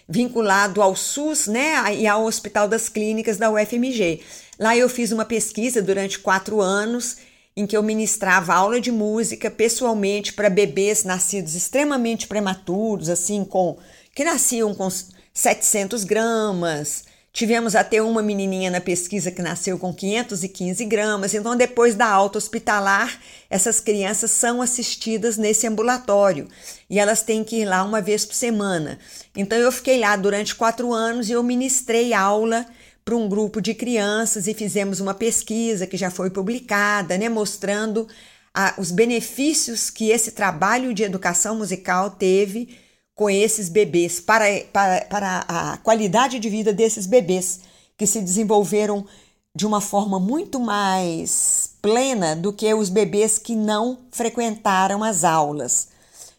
vinculado 0.08 0.82
ao 0.82 0.96
SUS, 0.96 1.48
né, 1.48 1.96
e 1.96 2.08
ao 2.08 2.26
Hospital 2.26 2.68
das 2.68 2.90
Clínicas 2.90 3.38
da 3.38 3.52
UFMG. 3.52 4.22
Lá 4.60 4.76
eu 4.76 4.90
fiz 4.90 5.12
uma 5.12 5.24
pesquisa 5.24 5.82
durante 5.82 6.20
quatro 6.20 6.60
anos 6.60 7.18
em 7.56 7.68
que 7.68 7.78
eu 7.78 7.84
ministrava 7.84 8.54
aula 8.54 8.80
de 8.80 8.92
música 8.92 9.52
pessoalmente 9.52 10.34
para 10.34 10.50
bebês 10.50 11.04
nascidos 11.04 11.56
extremamente 11.56 12.28
prematuros, 12.28 13.10
assim, 13.10 13.44
com 13.44 13.78
que 14.16 14.24
nasciam 14.24 14.74
com 14.74 14.90
700 15.34 16.04
gramas, 16.04 17.04
Tivemos 17.32 17.76
até 17.76 18.02
uma 18.02 18.24
menininha 18.24 18.72
na 18.72 18.82
pesquisa 18.82 19.32
que 19.32 19.42
nasceu 19.42 19.78
com 19.78 19.94
515 19.94 20.84
gramas. 20.86 21.34
Então, 21.34 21.56
depois 21.56 21.94
da 21.94 22.08
alta 22.08 22.40
hospitalar, 22.40 23.20
essas 23.50 23.80
crianças 23.80 24.32
são 24.32 24.62
assistidas 24.62 25.38
nesse 25.38 25.68
ambulatório 25.68 26.48
e 26.90 27.00
elas 27.00 27.22
têm 27.22 27.44
que 27.44 27.58
ir 27.58 27.66
lá 27.66 27.84
uma 27.84 28.02
vez 28.02 28.26
por 28.26 28.34
semana. 28.34 29.00
Então, 29.36 29.58
eu 29.58 29.72
fiquei 29.72 30.00
lá 30.00 30.16
durante 30.16 30.56
quatro 30.56 30.92
anos 30.92 31.30
e 31.30 31.34
eu 31.34 31.44
ministrei 31.44 32.14
aula 32.14 32.66
para 33.06 33.16
um 33.16 33.30
grupo 33.30 33.62
de 33.62 33.74
crianças 33.74 34.48
e 34.48 34.54
fizemos 34.54 35.00
uma 35.00 35.14
pesquisa 35.14 35.88
que 35.88 35.98
já 35.98 36.10
foi 36.10 36.30
publicada, 36.30 37.18
né, 37.18 37.30
mostrando 37.30 38.08
a, 38.54 38.74
os 38.78 38.92
benefícios 38.92 39.90
que 39.90 40.10
esse 40.10 40.32
trabalho 40.32 40.94
de 40.94 41.04
educação 41.04 41.56
musical 41.56 42.12
teve 42.12 42.78
com 43.20 43.30
esses 43.30 43.68
bebês, 43.68 44.22
para, 44.22 44.46
para, 44.72 45.02
para 45.02 45.46
a 45.46 45.78
qualidade 45.80 46.40
de 46.40 46.50
vida 46.50 46.72
desses 46.72 47.06
bebês 47.06 47.60
que 47.98 48.08
se 48.08 48.22
desenvolveram 48.22 49.06
de 49.54 49.66
uma 49.66 49.82
forma 49.82 50.18
muito 50.18 50.58
mais 50.58 51.72
plena 51.82 52.34
do 52.34 52.54
que 52.54 52.74
os 52.74 52.88
bebês 52.88 53.38
que 53.38 53.58
não 53.58 53.98
frequentaram 54.10 55.04
as 55.04 55.26
aulas. 55.26 55.90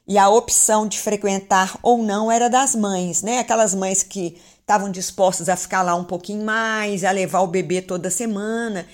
E 0.08 0.16
a 0.16 0.30
opção 0.30 0.88
de 0.88 0.98
frequentar 0.98 1.78
ou 1.82 2.02
não 2.02 2.32
era 2.32 2.48
das 2.48 2.74
mães, 2.74 3.20
né? 3.20 3.40
Aquelas 3.40 3.74
mães 3.74 4.02
que 4.02 4.40
estavam 4.60 4.90
dispostas 4.90 5.50
a 5.50 5.56
ficar 5.56 5.82
lá 5.82 5.94
um 5.94 6.04
pouquinho 6.04 6.46
mais, 6.46 7.04
a 7.04 7.10
levar 7.10 7.40
o 7.40 7.46
bebê 7.46 7.82
toda 7.82 8.08
semana, 8.08 8.86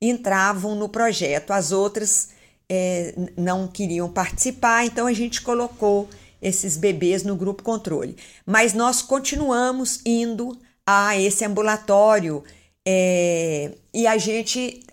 entravam 0.00 0.76
no 0.76 0.88
projeto. 0.88 1.50
As 1.50 1.72
outras 1.72 2.28
é, 2.68 3.12
não 3.36 3.66
queriam 3.66 4.08
participar, 4.08 4.86
então 4.86 5.08
a 5.08 5.12
gente 5.12 5.42
colocou 5.42 6.08
esses 6.42 6.76
bebês 6.76 7.22
no 7.22 7.36
grupo 7.36 7.62
controle. 7.62 8.16
Mas 8.44 8.74
nós 8.74 9.00
continuamos 9.00 10.00
indo 10.04 10.58
a 10.84 11.16
esse 11.16 11.44
ambulatório 11.44 12.42
é, 12.86 13.70
e 13.94 14.06
a 14.06 14.18
gente 14.18 14.84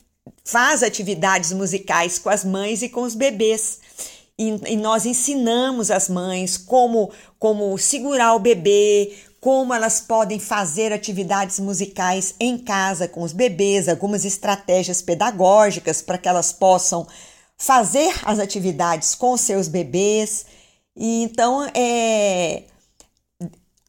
faz 0.45 0.83
atividades 0.83 1.51
musicais 1.51 2.19
com 2.19 2.29
as 2.29 2.45
mães 2.45 2.81
e 2.81 2.89
com 2.89 3.01
os 3.01 3.15
bebês. 3.15 3.79
E, 4.37 4.49
e, 4.67 4.77
nós 4.77 5.05
ensinamos 5.05 5.91
as 5.91 6.07
mães 6.07 6.55
como, 6.55 7.11
como 7.37 7.77
segurar 7.77 8.35
o 8.35 8.39
bebê, 8.39 9.13
como 9.41 9.73
elas 9.73 9.99
podem 9.99 10.39
fazer 10.39 10.93
atividades 10.93 11.59
musicais 11.59 12.35
em 12.39 12.57
casa 12.57 13.07
com 13.07 13.21
os 13.21 13.33
bebês, 13.33 13.89
algumas 13.89 14.23
estratégias 14.23 15.01
pedagógicas 15.01 16.01
para 16.01 16.17
que 16.17 16.29
elas 16.29 16.53
possam 16.53 17.07
fazer 17.57 18.13
as 18.23 18.39
atividades 18.39 19.15
com 19.15 19.35
seus 19.35 19.67
bebês. 19.67 20.45
Então, 21.01 21.65
é, 21.73 22.63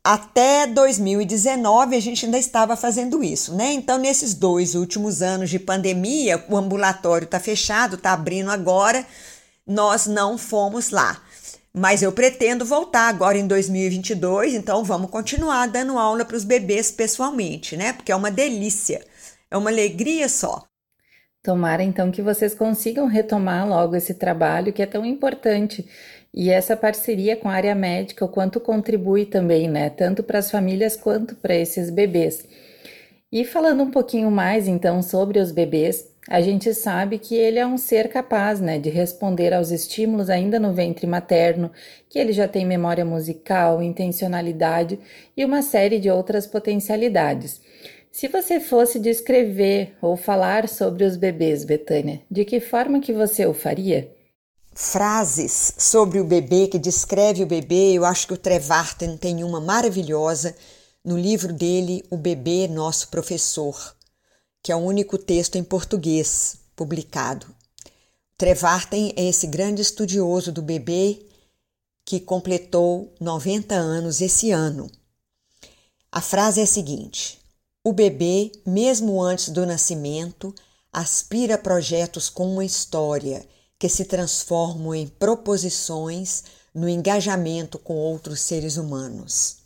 até 0.05 0.65
2019 0.69 1.97
a 1.97 2.01
gente 2.01 2.25
ainda 2.25 2.39
estava 2.39 2.77
fazendo 2.77 3.23
isso, 3.23 3.53
né? 3.55 3.73
Então, 3.73 3.99
nesses 3.99 4.33
dois 4.33 4.77
últimos 4.77 5.21
anos 5.21 5.51
de 5.51 5.59
pandemia, 5.59 6.45
o 6.49 6.57
ambulatório 6.57 7.25
está 7.25 7.41
fechado, 7.41 7.97
está 7.97 8.13
abrindo 8.13 8.51
agora, 8.51 9.05
nós 9.67 10.07
não 10.07 10.39
fomos 10.39 10.91
lá. 10.91 11.21
Mas 11.75 12.01
eu 12.01 12.13
pretendo 12.13 12.65
voltar 12.65 13.09
agora 13.09 13.39
em 13.39 13.47
2022, 13.47 14.55
então 14.55 14.85
vamos 14.85 15.11
continuar 15.11 15.67
dando 15.67 15.99
aula 15.99 16.25
para 16.25 16.37
os 16.37 16.45
bebês 16.45 16.93
pessoalmente, 16.93 17.77
né? 17.77 17.93
Porque 17.93 18.13
é 18.13 18.17
uma 18.17 18.31
delícia, 18.31 19.05
é 19.51 19.57
uma 19.57 19.71
alegria 19.71 20.29
só. 20.29 20.65
Tomara 21.43 21.83
então 21.83 22.11
que 22.11 22.21
vocês 22.21 22.55
consigam 22.55 23.07
retomar 23.07 23.67
logo 23.67 23.97
esse 23.97 24.15
trabalho 24.15 24.73
que 24.73 24.83
é 24.83 24.87
tão 24.87 25.07
importante 25.07 25.89
e 26.33 26.51
essa 26.51 26.77
parceria 26.77 27.37
com 27.37 27.49
a 27.49 27.53
área 27.53 27.75
médica, 27.75 28.25
o 28.25 28.29
quanto 28.29 28.61
contribui 28.61 29.27
também, 29.27 29.69
né? 29.69 29.91
Tanto 29.91 30.23
para 30.23 30.39
as 30.39 30.51
famílias 30.51 30.97
quanto 30.97 31.35
para 31.35 31.55
esses 31.55 31.91
bebês. 31.91 32.47
E 33.33 33.45
falando 33.45 33.83
um 33.83 33.91
pouquinho 33.91 34.31
mais 34.31 34.67
então 34.67 35.03
sobre 35.03 35.39
os 35.39 35.53
bebês, 35.53 36.09
a 36.29 36.41
gente 36.41 36.75
sabe 36.75 37.19
que 37.19 37.35
ele 37.35 37.59
é 37.59 37.67
um 37.67 37.79
ser 37.79 38.09
capaz, 38.09 38.61
né, 38.61 38.79
de 38.79 38.91
responder 38.91 39.55
aos 39.55 39.71
estímulos 39.71 40.29
ainda 40.29 40.59
no 40.61 40.73
ventre 40.73 41.07
materno, 41.07 41.71
que 42.09 42.19
ele 42.19 42.33
já 42.33 42.47
tem 42.47 42.67
memória 42.67 43.05
musical, 43.05 43.83
intencionalidade 43.83 44.99
e 45.37 45.45
uma 45.45 45.63
série 45.63 45.99
de 45.99 46.11
outras 46.11 46.47
potencialidades. 46.47 47.61
Se 48.13 48.29
você 48.29 48.59
fosse 48.59 48.99
descrever 48.99 49.95
ou 50.03 50.17
falar 50.17 50.69
sobre 50.69 51.05
os 51.05 51.17
bebês, 51.17 51.65
Betânia, 51.65 52.21
de 52.31 52.45
que 52.45 52.61
forma 52.61 53.01
que 53.01 53.13
você 53.13 53.47
o 53.47 53.55
faria? 53.55 54.11
Frases 54.81 55.75
sobre 55.77 56.19
o 56.19 56.25
bebê, 56.25 56.67
que 56.67 56.79
descreve 56.79 57.43
o 57.43 57.47
bebê. 57.47 57.93
Eu 57.93 58.03
acho 58.03 58.27
que 58.27 58.33
o 58.33 58.39
Trevarten 58.39 59.15
tem 59.19 59.45
uma 59.45 59.61
maravilhosa 59.61 60.57
no 61.05 61.19
livro 61.19 61.53
dele, 61.53 62.03
O 62.11 62.17
Bebê 62.17 62.67
Nosso 62.67 63.09
Professor, 63.09 63.95
que 64.63 64.73
é 64.73 64.77
o 64.77 64.79
único 64.79 65.19
texto 65.19 65.57
em 65.57 65.63
português 65.63 66.57
publicado. 66.75 67.47
Trevarten 68.39 69.13
é 69.17 69.29
esse 69.29 69.47
grande 69.47 69.83
estudioso 69.83 70.51
do 70.51 70.63
bebê 70.63 71.27
que 72.03 72.19
completou 72.19 73.13
90 73.21 73.75
anos 73.75 74.23
esse 74.23 74.51
ano. 74.51 74.91
A 76.11 76.23
frase 76.23 76.59
é 76.59 76.65
a 76.65 76.67
seguinte: 76.67 77.39
O 77.85 77.93
bebê, 77.93 78.51
mesmo 78.65 79.23
antes 79.23 79.51
do 79.51 79.67
nascimento, 79.67 80.55
aspira 80.91 81.59
projetos 81.59 82.31
com 82.31 82.51
uma 82.51 82.65
história 82.65 83.47
que 83.81 83.89
se 83.89 84.05
transformam 84.05 84.95
em 84.95 85.09
proposições 85.09 86.45
no 86.75 86.87
engajamento 86.87 87.79
com 87.79 87.95
outros 87.95 88.43
seres 88.43 88.77
humanos. 88.77 89.57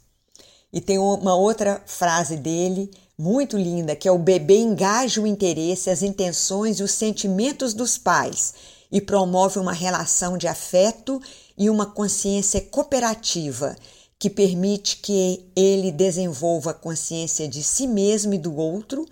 E 0.72 0.80
tem 0.80 0.98
uma 0.98 1.34
outra 1.34 1.82
frase 1.84 2.36
dele 2.36 2.92
muito 3.18 3.58
linda, 3.58 3.96
que 3.96 4.06
é 4.06 4.12
o 4.12 4.18
bebê 4.18 4.58
engaja 4.58 5.20
o 5.20 5.26
interesse, 5.26 5.90
as 5.90 6.00
intenções 6.00 6.78
e 6.78 6.84
os 6.84 6.92
sentimentos 6.92 7.74
dos 7.74 7.98
pais 7.98 8.54
e 8.90 9.00
promove 9.00 9.58
uma 9.58 9.72
relação 9.72 10.38
de 10.38 10.46
afeto 10.46 11.20
e 11.58 11.68
uma 11.68 11.86
consciência 11.86 12.60
cooperativa 12.60 13.74
que 14.16 14.30
permite 14.30 14.98
que 14.98 15.44
ele 15.56 15.90
desenvolva 15.90 16.70
a 16.70 16.74
consciência 16.74 17.48
de 17.48 17.64
si 17.64 17.88
mesmo 17.88 18.32
e 18.32 18.38
do 18.38 18.54
outro 18.56 19.06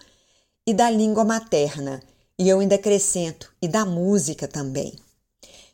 e 0.65 0.73
da 0.73 0.89
língua 0.89 1.25
materna, 1.25 2.01
e 2.39 2.49
eu 2.49 2.61
ainda 2.61 2.75
acrescento, 2.77 3.53
e 3.61 3.69
da 3.69 3.85
música 3.85 4.49
também. 4.49 4.93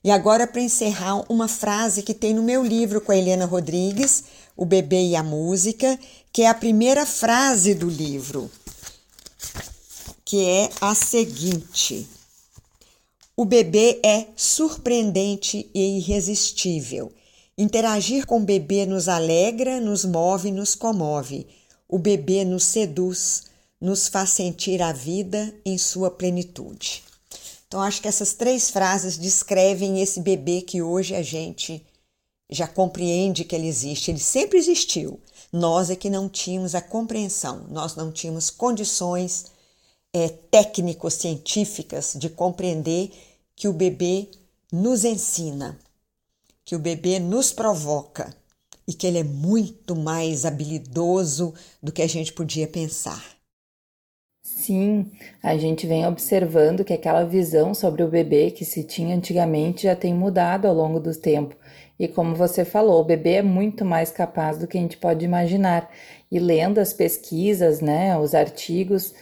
E 0.02 0.10
agora, 0.10 0.46
para 0.46 0.60
encerrar, 0.60 1.24
uma 1.30 1.48
frase 1.48 2.02
que 2.02 2.14
tem 2.14 2.32
no 2.32 2.42
meu 2.42 2.64
livro 2.64 3.00
com 3.00 3.10
a 3.10 3.16
Helena 3.16 3.46
Rodrigues, 3.46 4.24
O 4.56 4.64
Bebê 4.64 5.08
e 5.08 5.16
a 5.16 5.22
Música, 5.22 5.98
que 6.32 6.42
é 6.42 6.48
a 6.48 6.54
primeira 6.54 7.04
frase 7.04 7.74
do 7.74 7.88
livro, 7.88 8.50
que 10.24 10.44
é 10.44 10.70
a 10.80 10.94
seguinte: 10.94 12.06
O 13.36 13.44
bebê 13.44 14.00
é 14.04 14.26
surpreendente 14.36 15.68
e 15.74 15.98
irresistível. 15.98 17.12
Interagir 17.56 18.24
com 18.24 18.38
o 18.38 18.44
bebê 18.44 18.86
nos 18.86 19.08
alegra, 19.08 19.80
nos 19.80 20.04
move, 20.04 20.52
nos 20.52 20.76
comove. 20.76 21.44
O 21.88 21.98
bebê 21.98 22.44
nos 22.44 22.62
seduz, 22.62 23.44
nos 23.80 24.08
faz 24.08 24.30
sentir 24.30 24.82
a 24.82 24.92
vida 24.92 25.54
em 25.64 25.78
sua 25.78 26.11
plenitude. 26.11 27.02
Então, 27.66 27.82
acho 27.82 28.00
que 28.00 28.08
essas 28.08 28.32
três 28.32 28.70
frases 28.70 29.18
descrevem 29.18 30.00
esse 30.00 30.20
bebê 30.20 30.62
que 30.62 30.80
hoje 30.80 31.14
a 31.14 31.23
gente 31.23 31.85
já 32.50 32.66
compreende 32.66 33.44
que 33.44 33.54
ele 33.54 33.68
existe. 33.68 34.11
Ele 34.11 34.18
sempre 34.18 34.58
existiu. 34.58 35.20
Nós 35.52 35.90
é 35.90 35.97
que 35.97 36.11
não 36.11 36.28
tínhamos 36.28 36.75
a 36.75 36.80
compreensão, 36.80 37.66
nós 37.70 37.94
não 37.94 38.11
tínhamos 38.12 38.50
condições 38.50 39.47
é, 40.12 40.28
técnico-científicas 40.28 42.14
de 42.16 42.28
compreender 42.28 43.11
que 43.54 43.68
o 43.68 43.73
bebê 43.73 44.28
nos 44.73 45.04
ensina, 45.04 45.78
que 46.64 46.76
o 46.76 46.78
bebê 46.78 47.18
nos 47.18 47.52
provoca 47.52 48.35
e 48.87 48.92
que 48.92 49.06
ele 49.06 49.18
é 49.18 49.25
muito 49.25 49.94
mais 49.97 50.44
habilidoso 50.44 51.54
do 51.82 51.92
que 51.92 52.02
a 52.02 52.06
gente 52.06 52.32
podia 52.32 52.66
pensar. 52.66 53.38
Sim, 54.50 55.11
a 55.43 55.59
gente 55.59 55.87
vem 55.87 56.07
observando 56.07 56.83
que 56.83 56.95
aquela 56.95 57.23
visão 57.23 57.75
sobre 57.75 58.02
o 58.02 58.09
bebê 58.09 58.50
que 58.50 58.64
se 58.64 58.83
tinha 58.83 59.14
antigamente 59.14 59.83
já 59.83 59.95
tem 59.95 60.14
mudado 60.14 60.67
ao 60.67 60.75
longo 60.75 60.99
do 60.99 61.14
tempo. 61.14 61.55
E 61.99 62.09
como 62.09 62.35
você 62.35 62.64
falou, 62.64 63.02
o 63.02 63.05
bebê 63.05 63.35
é 63.35 63.43
muito 63.43 63.85
mais 63.85 64.11
capaz 64.11 64.57
do 64.57 64.67
que 64.67 64.78
a 64.78 64.81
gente 64.81 64.97
pode 64.97 65.23
imaginar. 65.23 65.90
E 66.33 66.38
lendo 66.38 66.78
as 66.78 66.95
pesquisas, 66.95 67.83
né, 67.83 68.19
os 68.19 68.35
artigos 68.35 69.14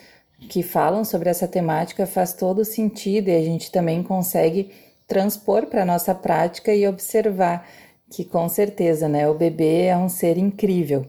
que 0.49 0.63
falam 0.63 1.05
sobre 1.05 1.29
essa 1.29 1.49
temática 1.49 2.07
faz 2.07 2.33
todo 2.33 2.65
sentido 2.65 3.29
e 3.29 3.37
a 3.37 3.43
gente 3.43 3.73
também 3.73 4.05
consegue 4.05 4.71
transpor 5.09 5.67
para 5.67 5.83
a 5.83 5.87
nossa 5.87 6.15
prática 6.15 6.73
e 6.73 6.87
observar 6.87 7.69
que 8.11 8.25
com 8.25 8.49
certeza, 8.49 9.09
né, 9.09 9.29
o 9.29 9.35
bebê 9.35 9.87
é 9.87 9.97
um 9.97 10.09
ser 10.09 10.39
incrível. 10.39 11.05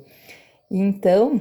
Então, 0.72 1.40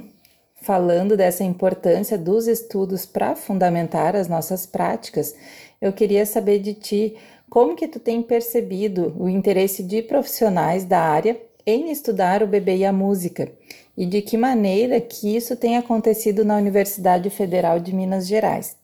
falando 0.61 1.15
dessa 1.15 1.43
importância 1.43 2.17
dos 2.17 2.47
estudos 2.47 3.05
para 3.05 3.35
fundamentar 3.35 4.15
as 4.15 4.27
nossas 4.27 4.65
práticas, 4.65 5.35
eu 5.81 5.93
queria 5.93 6.25
saber 6.25 6.59
de 6.59 6.73
ti 6.73 7.15
como 7.49 7.75
que 7.75 7.87
tu 7.87 7.99
tem 7.99 8.21
percebido 8.21 9.15
o 9.17 9.29
interesse 9.29 9.83
de 9.83 10.01
profissionais 10.01 10.83
da 10.83 10.99
área 10.99 11.39
em 11.65 11.91
estudar 11.91 12.43
o 12.43 12.47
bebê 12.47 12.77
e 12.77 12.85
a 12.85 12.93
música 12.93 13.51
e 13.97 14.05
de 14.05 14.21
que 14.21 14.37
maneira 14.37 15.01
que 15.01 15.35
isso 15.35 15.55
tem 15.55 15.75
acontecido 15.75 16.45
na 16.45 16.55
Universidade 16.55 17.29
Federal 17.29 17.79
de 17.79 17.93
Minas 17.93 18.27
Gerais. 18.27 18.75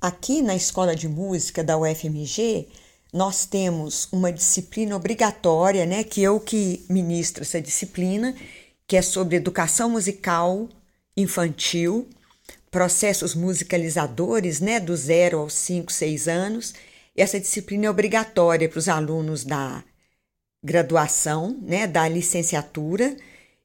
Aqui 0.00 0.42
na 0.42 0.54
Escola 0.54 0.94
de 0.94 1.08
Música 1.08 1.62
da 1.62 1.76
UFMG, 1.78 2.68
nós 3.12 3.44
temos 3.44 4.08
uma 4.12 4.32
disciplina 4.32 4.96
obrigatória, 4.96 5.84
né, 5.84 6.02
que 6.02 6.22
eu 6.22 6.40
que 6.40 6.84
ministro 6.88 7.42
essa 7.42 7.60
disciplina 7.60 8.34
que 8.92 8.96
é 8.98 9.00
sobre 9.00 9.36
educação 9.36 9.88
musical 9.88 10.68
infantil, 11.16 12.06
processos 12.70 13.34
musicalizadores, 13.34 14.60
né, 14.60 14.78
do 14.78 14.94
zero 14.94 15.38
aos 15.38 15.54
5, 15.54 15.90
6 15.90 16.28
anos. 16.28 16.74
Essa 17.16 17.40
disciplina 17.40 17.86
é 17.86 17.90
obrigatória 17.90 18.68
para 18.68 18.78
os 18.78 18.90
alunos 18.90 19.44
da 19.44 19.82
graduação, 20.62 21.56
né, 21.62 21.86
da 21.86 22.06
licenciatura, 22.06 23.16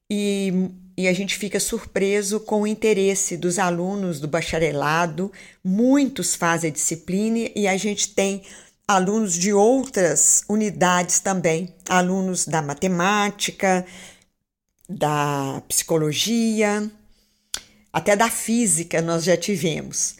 e, 0.09 0.69
e 0.97 1.09
a 1.09 1.13
gente 1.13 1.35
fica 1.35 1.59
surpreso 1.59 2.39
com 2.39 2.61
o 2.61 2.67
interesse 2.67 3.35
dos 3.35 3.59
alunos 3.59 4.21
do 4.21 4.29
bacharelado. 4.29 5.29
Muitos 5.61 6.35
fazem 6.35 6.69
a 6.69 6.73
disciplina 6.73 7.51
e 7.53 7.67
a 7.67 7.75
gente 7.75 8.15
tem 8.15 8.43
alunos 8.87 9.33
de 9.33 9.51
outras 9.51 10.45
unidades 10.47 11.19
também, 11.19 11.75
alunos 11.89 12.45
da 12.45 12.61
matemática, 12.61 13.85
da 14.87 15.61
psicologia, 15.67 16.89
até 17.91 18.15
da 18.15 18.29
física 18.29 19.01
nós 19.01 19.23
já 19.23 19.35
tivemos. 19.35 20.15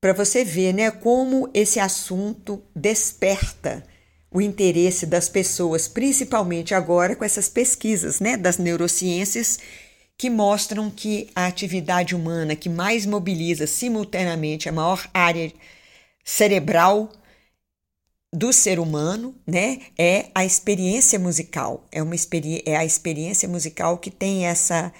Para 0.00 0.12
você 0.12 0.44
ver, 0.44 0.72
né, 0.72 0.90
como 0.90 1.50
esse 1.52 1.80
assunto 1.80 2.62
desperta 2.74 3.84
o 4.30 4.40
interesse 4.40 5.06
das 5.06 5.28
pessoas, 5.28 5.88
principalmente 5.88 6.74
agora 6.74 7.16
com 7.16 7.24
essas 7.24 7.48
pesquisas, 7.48 8.20
né, 8.20 8.36
das 8.36 8.58
neurociências 8.58 9.58
que 10.16 10.28
mostram 10.28 10.90
que 10.90 11.28
a 11.34 11.46
atividade 11.46 12.14
humana 12.14 12.56
que 12.56 12.68
mais 12.68 13.06
mobiliza 13.06 13.66
simultaneamente 13.66 14.68
a 14.68 14.72
maior 14.72 15.08
área 15.14 15.52
cerebral 16.24 17.10
do 18.32 18.52
ser 18.52 18.78
humano, 18.78 19.34
né, 19.46 19.80
é 19.98 20.26
a 20.34 20.44
experiência 20.44 21.18
musical. 21.18 21.86
É 21.90 22.02
uma 22.02 22.14
experi 22.14 22.62
é 22.66 22.76
a 22.76 22.84
experiência 22.84 23.48
musical 23.48 23.98
que 23.98 24.10
tem 24.10 24.46
essa 24.46 24.92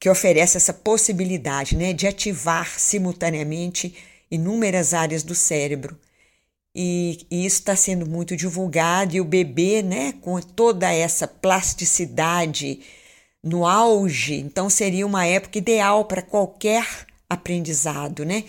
que 0.00 0.08
oferece 0.08 0.56
essa 0.56 0.72
possibilidade, 0.72 1.76
né, 1.76 1.92
de 1.92 2.08
ativar 2.08 2.78
simultaneamente 2.78 3.94
inúmeras 4.30 4.94
áreas 4.94 5.22
do 5.22 5.34
cérebro. 5.34 5.96
E, 6.74 7.26
e 7.30 7.46
isso 7.46 7.60
está 7.60 7.76
sendo 7.76 8.06
muito 8.06 8.36
divulgado 8.36 9.14
e 9.14 9.20
o 9.20 9.24
bebê, 9.24 9.82
né, 9.82 10.14
com 10.20 10.40
toda 10.40 10.92
essa 10.92 11.28
plasticidade 11.28 12.80
no 13.42 13.66
auge, 13.66 14.34
então 14.34 14.70
seria 14.70 15.06
uma 15.06 15.26
época 15.26 15.58
ideal 15.58 16.04
para 16.04 16.22
qualquer 16.22 16.86
aprendizado, 17.28 18.24
né? 18.24 18.44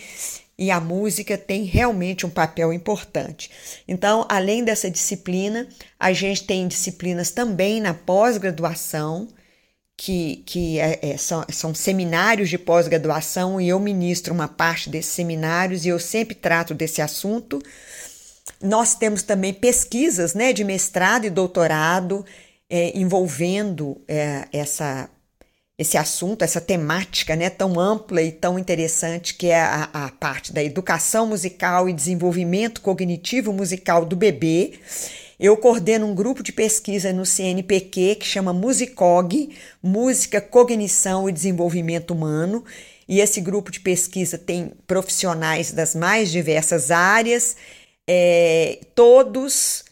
E 0.58 0.70
a 0.70 0.80
música 0.80 1.36
tem 1.36 1.64
realmente 1.64 2.24
um 2.24 2.30
papel 2.30 2.72
importante. 2.72 3.50
Então, 3.88 4.24
além 4.28 4.64
dessa 4.64 4.90
disciplina, 4.90 5.66
a 5.98 6.12
gente 6.12 6.44
tem 6.44 6.68
disciplinas 6.68 7.30
também 7.30 7.80
na 7.80 7.92
pós-graduação, 7.92 9.28
que, 9.96 10.42
que 10.46 10.78
é, 10.78 10.98
é, 11.02 11.16
são, 11.16 11.44
são 11.50 11.74
seminários 11.74 12.48
de 12.48 12.58
pós-graduação, 12.58 13.60
e 13.60 13.68
eu 13.68 13.78
ministro 13.78 14.34
uma 14.34 14.48
parte 14.48 14.88
desses 14.90 15.12
seminários 15.12 15.84
e 15.84 15.88
eu 15.88 15.98
sempre 15.98 16.34
trato 16.34 16.74
desse 16.74 17.00
assunto. 17.02 17.60
Nós 18.60 18.94
temos 18.94 19.22
também 19.22 19.52
pesquisas 19.52 20.34
né, 20.34 20.52
de 20.52 20.64
mestrado 20.64 21.26
e 21.26 21.30
doutorado 21.30 22.24
é, 22.68 22.96
envolvendo 22.98 24.00
é, 24.08 24.48
essa 24.52 25.08
esse 25.76 25.98
assunto, 25.98 26.42
essa 26.42 26.60
temática 26.60 27.34
né, 27.34 27.50
tão 27.50 27.80
ampla 27.80 28.22
e 28.22 28.30
tão 28.30 28.58
interessante 28.58 29.34
que 29.34 29.48
é 29.48 29.60
a, 29.60 29.90
a, 29.92 30.08
parte 30.10 30.52
da 30.52 30.62
educação 30.62 31.26
musical 31.26 31.88
e 31.88 31.92
desenvolvimento 31.92 32.80
cognitivo 32.80 33.52
musical 33.52 34.04
do 34.04 34.14
bebê. 34.14 34.74
Eu 35.38 35.56
coordeno 35.56 36.06
um 36.06 36.14
grupo 36.14 36.44
de 36.44 36.52
pesquisa 36.52 37.12
no 37.12 37.26
CNPq 37.26 38.14
que 38.16 38.24
chama 38.24 38.52
Musicog, 38.52 39.50
Música, 39.82 40.40
Cognição 40.40 41.28
e 41.28 41.32
Desenvolvimento 41.32 42.12
Humano. 42.12 42.64
E 43.08 43.20
esse 43.20 43.40
grupo 43.40 43.72
de 43.72 43.80
pesquisa 43.80 44.38
tem 44.38 44.72
profissionais 44.86 45.72
das 45.72 45.94
mais 45.94 46.30
diversas 46.30 46.92
áreas, 46.92 47.56
é, 48.08 48.78
todos 48.94 49.84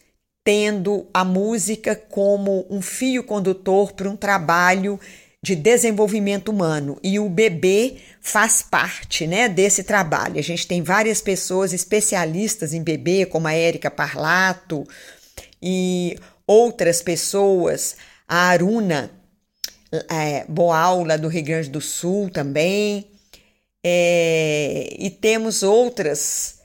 tendo 0.44 1.06
a 1.12 1.24
música 1.24 1.94
como 1.94 2.66
um 2.70 2.80
fio 2.80 3.22
condutor 3.22 3.92
para 3.92 4.08
um 4.08 4.16
trabalho 4.16 4.98
de 5.44 5.56
desenvolvimento 5.56 6.50
humano 6.50 7.00
e 7.02 7.18
o 7.18 7.28
bebê 7.28 7.96
faz 8.20 8.62
parte 8.62 9.26
né, 9.26 9.48
desse 9.48 9.82
trabalho. 9.82 10.38
A 10.38 10.42
gente 10.42 10.68
tem 10.68 10.82
várias 10.82 11.20
pessoas 11.20 11.72
especialistas 11.72 12.72
em 12.72 12.82
bebê, 12.82 13.26
como 13.26 13.48
a 13.48 13.52
Érica 13.52 13.90
Parlato 13.90 14.86
e 15.60 16.16
outras 16.46 17.02
pessoas, 17.02 17.96
a 18.28 18.50
Aruna 18.50 19.10
é, 20.08 20.44
Boaula 20.48 21.18
do 21.18 21.26
Rio 21.26 21.44
Grande 21.44 21.70
do 21.70 21.80
Sul 21.80 22.30
também, 22.30 23.10
é, 23.82 24.94
e 24.96 25.10
temos 25.10 25.64
outras 25.64 26.60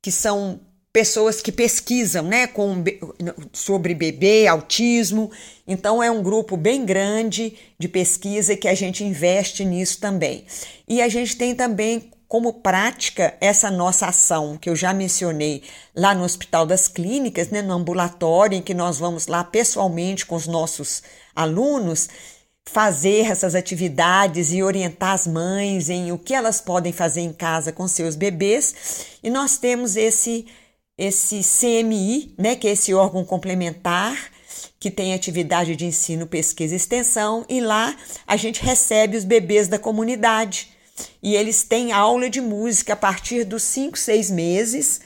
que 0.00 0.10
são 0.10 0.58
pessoas 0.92 1.40
que 1.40 1.50
pesquisam 1.50 2.24
né, 2.24 2.46
com, 2.46 2.84
sobre 3.52 3.94
bebê, 3.94 4.46
autismo. 4.46 5.30
Então, 5.66 6.02
é 6.02 6.10
um 6.10 6.22
grupo 6.22 6.56
bem 6.56 6.84
grande 6.84 7.56
de 7.78 7.88
pesquisa 7.88 8.56
que 8.56 8.68
a 8.68 8.74
gente 8.74 9.02
investe 9.02 9.64
nisso 9.64 9.98
também. 10.00 10.44
E 10.86 11.00
a 11.00 11.08
gente 11.08 11.36
tem 11.36 11.54
também 11.54 12.10
como 12.28 12.54
prática 12.54 13.34
essa 13.40 13.70
nossa 13.70 14.06
ação 14.06 14.56
que 14.56 14.68
eu 14.68 14.76
já 14.76 14.92
mencionei 14.92 15.62
lá 15.94 16.14
no 16.14 16.24
Hospital 16.24 16.64
das 16.64 16.88
Clínicas, 16.88 17.48
né, 17.48 17.62
no 17.62 17.74
ambulatório, 17.74 18.56
em 18.56 18.62
que 18.62 18.74
nós 18.74 18.98
vamos 18.98 19.26
lá 19.26 19.44
pessoalmente 19.44 20.26
com 20.26 20.34
os 20.34 20.46
nossos 20.46 21.02
alunos 21.34 22.08
fazer 22.64 23.30
essas 23.30 23.54
atividades 23.54 24.52
e 24.52 24.62
orientar 24.62 25.12
as 25.12 25.26
mães 25.26 25.90
em 25.90 26.12
o 26.12 26.18
que 26.18 26.32
elas 26.32 26.60
podem 26.60 26.92
fazer 26.92 27.20
em 27.20 27.32
casa 27.32 27.72
com 27.72 27.88
seus 27.88 28.14
bebês. 28.14 28.74
E 29.22 29.28
nós 29.28 29.58
temos 29.58 29.96
esse 29.96 30.46
esse 31.02 31.40
CMI, 31.40 32.32
né, 32.38 32.54
que 32.54 32.68
é 32.68 32.70
esse 32.70 32.94
órgão 32.94 33.24
complementar 33.24 34.16
que 34.78 34.88
tem 34.88 35.12
atividade 35.12 35.74
de 35.74 35.84
ensino, 35.84 36.28
pesquisa 36.28 36.74
e 36.74 36.76
extensão, 36.76 37.44
e 37.48 37.60
lá 37.60 37.96
a 38.24 38.36
gente 38.36 38.62
recebe 38.62 39.16
os 39.16 39.24
bebês 39.24 39.66
da 39.66 39.80
comunidade. 39.80 40.70
E 41.20 41.34
eles 41.34 41.64
têm 41.64 41.90
aula 41.90 42.30
de 42.30 42.40
música 42.40 42.92
a 42.92 42.96
partir 42.96 43.42
dos 43.42 43.64
5, 43.64 43.98
6 43.98 44.30
meses, 44.30 45.00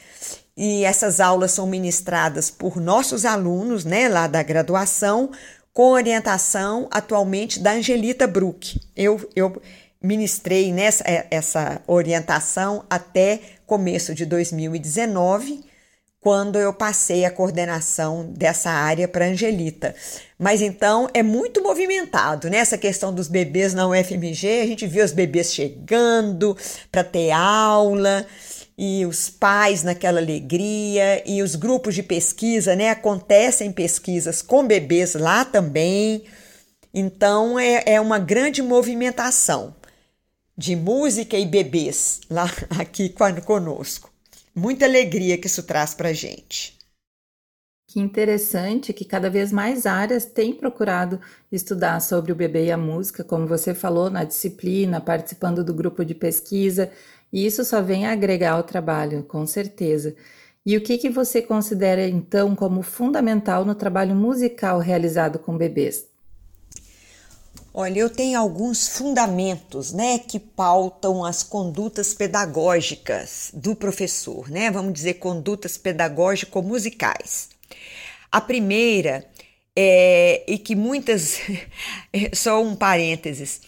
e 0.54 0.84
essas 0.84 1.18
aulas 1.18 1.52
são 1.52 1.66
ministradas 1.66 2.50
por 2.50 2.78
nossos 2.78 3.24
alunos, 3.24 3.86
né, 3.86 4.06
lá 4.06 4.26
da 4.26 4.42
graduação, 4.42 5.30
com 5.72 5.92
orientação 5.92 6.88
atualmente 6.90 7.58
da 7.58 7.72
Angelita 7.72 8.26
Brook. 8.26 8.78
Eu, 8.94 9.30
eu 9.34 9.62
ministrei 10.02 10.74
nessa 10.74 11.04
é, 11.06 11.26
essa 11.30 11.80
orientação 11.86 12.84
até 12.90 13.40
começo 13.66 14.14
de 14.14 14.26
2019, 14.26 15.64
quando 16.26 16.58
eu 16.58 16.72
passei 16.72 17.24
a 17.24 17.30
coordenação 17.30 18.32
dessa 18.36 18.68
área 18.68 19.06
para 19.06 19.28
Angelita. 19.28 19.94
Mas 20.36 20.60
então 20.60 21.08
é 21.14 21.22
muito 21.22 21.62
movimentado, 21.62 22.50
né? 22.50 22.56
Essa 22.56 22.76
questão 22.76 23.14
dos 23.14 23.28
bebês 23.28 23.72
na 23.74 23.86
UFMG, 23.86 24.60
a 24.60 24.66
gente 24.66 24.88
vê 24.88 25.02
os 25.02 25.12
bebês 25.12 25.54
chegando 25.54 26.56
para 26.90 27.04
ter 27.04 27.30
aula 27.30 28.26
e 28.76 29.06
os 29.06 29.30
pais 29.30 29.84
naquela 29.84 30.18
alegria 30.18 31.22
e 31.24 31.40
os 31.44 31.54
grupos 31.54 31.94
de 31.94 32.02
pesquisa, 32.02 32.74
né? 32.74 32.90
Acontecem 32.90 33.70
pesquisas 33.70 34.42
com 34.42 34.66
bebês 34.66 35.14
lá 35.14 35.44
também. 35.44 36.24
Então 36.92 37.56
é, 37.56 37.84
é 37.86 38.00
uma 38.00 38.18
grande 38.18 38.62
movimentação 38.62 39.76
de 40.58 40.74
música 40.74 41.38
e 41.38 41.46
bebês 41.46 42.22
lá 42.28 42.50
aqui 42.80 43.14
conosco. 43.44 44.15
Muita 44.58 44.86
alegria 44.86 45.36
que 45.36 45.46
isso 45.46 45.62
traz 45.64 45.92
para 45.92 46.14
gente. 46.14 46.78
Que 47.86 48.00
interessante 48.00 48.92
que 48.94 49.04
cada 49.04 49.28
vez 49.28 49.52
mais 49.52 49.84
áreas 49.84 50.24
têm 50.24 50.54
procurado 50.54 51.20
estudar 51.52 52.00
sobre 52.00 52.32
o 52.32 52.34
bebê 52.34 52.64
e 52.66 52.72
a 52.72 52.76
música, 52.78 53.22
como 53.22 53.46
você 53.46 53.74
falou, 53.74 54.08
na 54.08 54.24
disciplina, 54.24 54.98
participando 54.98 55.62
do 55.62 55.74
grupo 55.74 56.02
de 56.06 56.14
pesquisa 56.14 56.90
e 57.30 57.44
isso 57.44 57.62
só 57.66 57.82
vem 57.82 58.06
agregar 58.06 58.52
ao 58.52 58.62
trabalho, 58.64 59.22
com 59.24 59.46
certeza. 59.46 60.16
E 60.64 60.74
o 60.74 60.82
que, 60.82 60.96
que 60.96 61.10
você 61.10 61.42
considera 61.42 62.08
então 62.08 62.56
como 62.56 62.82
fundamental 62.82 63.62
no 63.62 63.74
trabalho 63.74 64.14
musical 64.16 64.78
realizado 64.78 65.38
com 65.38 65.56
bebês? 65.56 66.08
Olha, 67.78 67.98
eu 68.00 68.08
tenho 68.08 68.38
alguns 68.40 68.88
fundamentos, 68.88 69.92
né, 69.92 70.18
que 70.18 70.40
pautam 70.40 71.22
as 71.22 71.42
condutas 71.42 72.14
pedagógicas 72.14 73.50
do 73.52 73.76
professor, 73.76 74.48
né? 74.48 74.70
Vamos 74.70 74.94
dizer 74.94 75.14
condutas 75.14 75.76
pedagógico-musicais. 75.76 77.50
A 78.32 78.40
primeira 78.40 79.28
é, 79.76 80.42
e 80.48 80.56
que 80.56 80.74
muitas, 80.74 81.38
só 82.32 82.62
um 82.62 82.74
parênteses, 82.74 83.60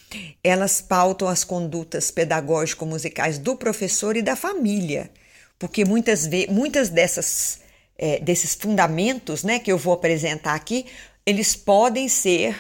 elas 0.42 0.81
pautam 0.81 1.29
as 1.29 1.44
condutas 1.44 2.11
pedagógico-musicais 2.11 3.38
do 3.38 3.57
professor 3.57 4.16
e 4.16 4.23
da 4.23 4.35
família, 4.35 5.11
porque 5.59 5.85
muitas, 5.85 6.27
muitas 6.49 6.88
dessas, 6.88 7.61
é, 7.99 8.18
desses 8.21 8.55
fundamentos 8.55 9.44
né, 9.44 9.59
que 9.59 9.71
eu 9.71 9.77
vou 9.77 9.92
apresentar 9.92 10.55
aqui, 10.55 10.87
eles 11.27 11.55
podem 11.55 12.09
ser 12.09 12.57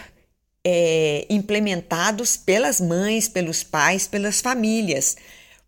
é, 0.70 1.24
implementados 1.30 2.36
pelas 2.36 2.78
mães, 2.78 3.26
pelos 3.26 3.62
pais, 3.62 4.06
pelas 4.06 4.42
famílias 4.42 5.16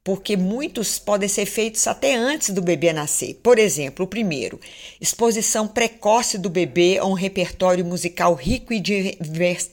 porque 0.02 0.34
muitos 0.36 0.98
podem 0.98 1.28
ser 1.28 1.44
feitos 1.44 1.86
até 1.86 2.14
antes 2.14 2.50
do 2.50 2.62
bebê 2.62 2.92
nascer. 2.92 3.38
Por 3.42 3.58
exemplo, 3.58 4.06
o 4.06 4.08
primeiro, 4.08 4.58
exposição 4.98 5.68
precoce 5.68 6.38
do 6.38 6.48
bebê 6.48 6.96
a 6.98 7.04
um 7.04 7.12
repertório 7.12 7.84
musical 7.84 8.34
rico 8.34 8.72
e 8.72 8.80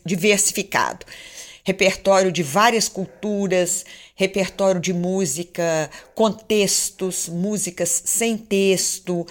diversificado. 0.06 1.06
Repertório 1.64 2.32
de 2.32 2.44
várias 2.44 2.90
culturas, 2.90 3.86
repertório 4.16 4.82
de 4.82 4.94
música, 4.94 5.90
contextos, 6.14 7.30
músicas 7.30 8.04
sem 8.06 8.38
texto, 8.38 9.26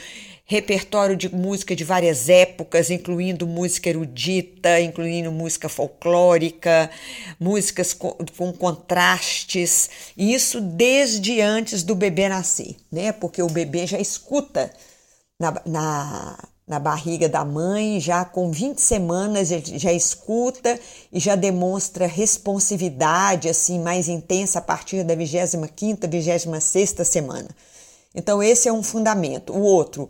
repertório 0.48 1.16
de 1.16 1.28
música 1.34 1.74
de 1.74 1.82
várias 1.82 2.28
épocas, 2.28 2.88
incluindo 2.88 3.48
música 3.48 3.90
erudita, 3.90 4.80
incluindo 4.80 5.32
música 5.32 5.68
folclórica, 5.68 6.88
músicas 7.38 7.92
com, 7.92 8.16
com, 8.36 8.52
contrastes, 8.52 9.90
e 10.16 10.32
isso 10.32 10.60
desde 10.60 11.40
antes 11.40 11.82
do 11.82 11.96
bebê 11.96 12.28
nascer, 12.28 12.76
né? 12.92 13.10
Porque 13.10 13.42
o 13.42 13.48
bebê 13.48 13.88
já 13.88 13.98
escuta 13.98 14.72
na, 15.38 15.60
na, 15.66 16.38
na 16.64 16.78
barriga 16.78 17.28
da 17.28 17.44
mãe, 17.44 17.98
já 17.98 18.24
com 18.24 18.52
20 18.52 18.80
semanas 18.80 19.48
já 19.48 19.92
escuta 19.92 20.78
e 21.12 21.18
já 21.18 21.34
demonstra 21.34 22.06
responsividade 22.06 23.48
assim 23.48 23.80
mais 23.80 24.06
intensa 24.06 24.60
a 24.60 24.62
partir 24.62 25.02
da 25.02 25.16
25ª, 25.16 26.06
26ª 26.08 27.04
semana. 27.04 27.48
Então, 28.16 28.42
esse 28.42 28.66
é 28.66 28.72
um 28.72 28.82
fundamento. 28.82 29.52
O 29.52 29.60
outro 29.60 30.08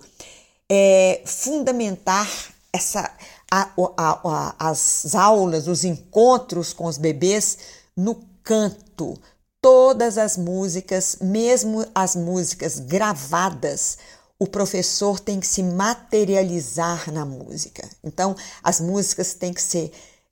é 0.71 1.23
fundamentar 1.27 2.31
essa, 2.73 3.11
a, 3.51 3.71
a, 3.97 4.21
a, 4.25 4.71
as 4.71 5.15
aulas, 5.15 5.67
os 5.67 5.85
encontros 5.85 6.73
com 6.73 6.85
os 6.85 6.97
bebês 6.97 7.59
no 7.97 8.23
canto. 8.45 9.19
Todas 9.61 10.17
as 10.17 10.37
músicas, 10.37 11.17
mesmo 11.21 11.85
as 11.93 12.15
músicas 12.15 12.79
gravadas, 12.79 13.99
o 14.39 14.47
professor 14.47 15.19
tem 15.19 15.41
que 15.41 15.47
se 15.47 15.63
materializar 15.63 17.11
na 17.11 17.25
música. 17.25 17.89
Então, 18.05 18.37
as 18.63 18.81
músicas 18.81 19.35
têm 19.35 19.53
que 19.53 19.63
ser 19.63 19.91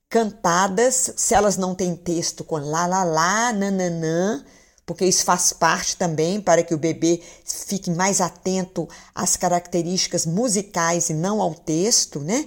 cantadas, 0.09 1.11
se 1.17 1.33
elas 1.33 1.57
não 1.57 1.75
têm 1.75 1.95
texto 1.95 2.43
com 2.43 2.57
lá, 2.57 2.85
lá, 2.85 3.03
lá, 3.03 3.51
nananã, 3.51 4.45
porque 4.85 5.05
isso 5.05 5.23
faz 5.23 5.51
parte 5.51 5.97
também 5.97 6.39
para 6.39 6.63
que 6.63 6.73
o 6.73 6.77
bebê 6.77 7.21
fique 7.43 7.89
mais 7.89 8.21
atento 8.21 8.87
às 9.15 9.35
características 9.35 10.25
musicais 10.25 11.09
e 11.09 11.13
não 11.13 11.41
ao 11.41 11.55
texto, 11.55 12.19
né? 12.19 12.45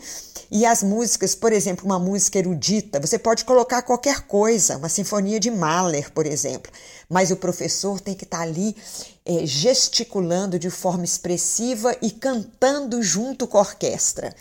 E 0.51 0.65
as 0.65 0.83
músicas, 0.83 1.35
por 1.35 1.53
exemplo, 1.53 1.85
uma 1.85 1.99
música 1.99 2.39
erudita, 2.39 3.01
você 3.01 3.19
pode 3.19 3.45
colocar 3.45 3.83
qualquer 3.83 4.23
coisa, 4.23 4.79
uma 4.79 4.89
sinfonia 4.89 5.39
de 5.41 5.51
Mahler, 5.51 6.13
por 6.13 6.27
exemplo, 6.27 6.73
mas 7.09 7.31
o 7.31 7.37
professor 7.37 8.01
tem 8.01 8.15
que 8.15 8.25
estar 8.25 8.41
ali 8.41 8.75
é, 9.27 9.45
gesticulando 9.45 10.59
de 10.59 10.71
forma 10.71 11.05
expressiva 11.05 11.95
e 12.01 12.11
cantando 12.11 13.03
junto 13.03 13.47
com 13.47 13.59
a 13.59 13.63
orquestra. 13.63 14.35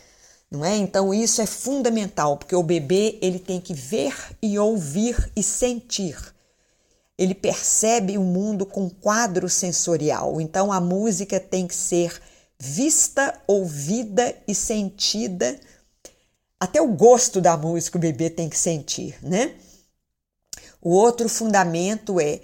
Não 0.50 0.64
é? 0.64 0.78
Então 0.78 1.14
isso 1.14 1.42
é 1.42 1.46
fundamental, 1.46 2.38
porque 2.38 2.56
o 2.56 2.64
bebê 2.64 3.18
ele 3.22 3.40
tem 3.40 3.60
que 3.60 3.74
ver 3.74 4.16
e 4.42 4.58
ouvir 4.58 5.30
e 5.36 5.44
sentir 5.44 6.16
ele 7.18 7.34
percebe 7.34 8.18
o 8.18 8.24
mundo 8.24 8.66
com 8.66 8.90
quadro 8.90 9.50
sensorial. 9.50 10.40
Então 10.40 10.72
a 10.72 10.80
música 10.80 11.40
tem 11.40 11.66
que 11.66 11.76
ser 11.76 12.22
vista, 12.60 13.34
ouvida 13.48 14.36
e 14.48 14.54
sentida. 14.54 15.60
Até 16.60 16.82
o 16.82 16.88
gosto 16.88 17.42
da 17.42 17.58
música 17.58 17.98
o 17.98 18.02
bebê 18.02 18.30
tem 18.30 18.50
que 18.50 18.58
sentir, 18.58 19.18
né? 19.22 19.56
O 20.82 20.92
outro 20.92 21.28
fundamento 21.28 22.20
é 22.20 22.40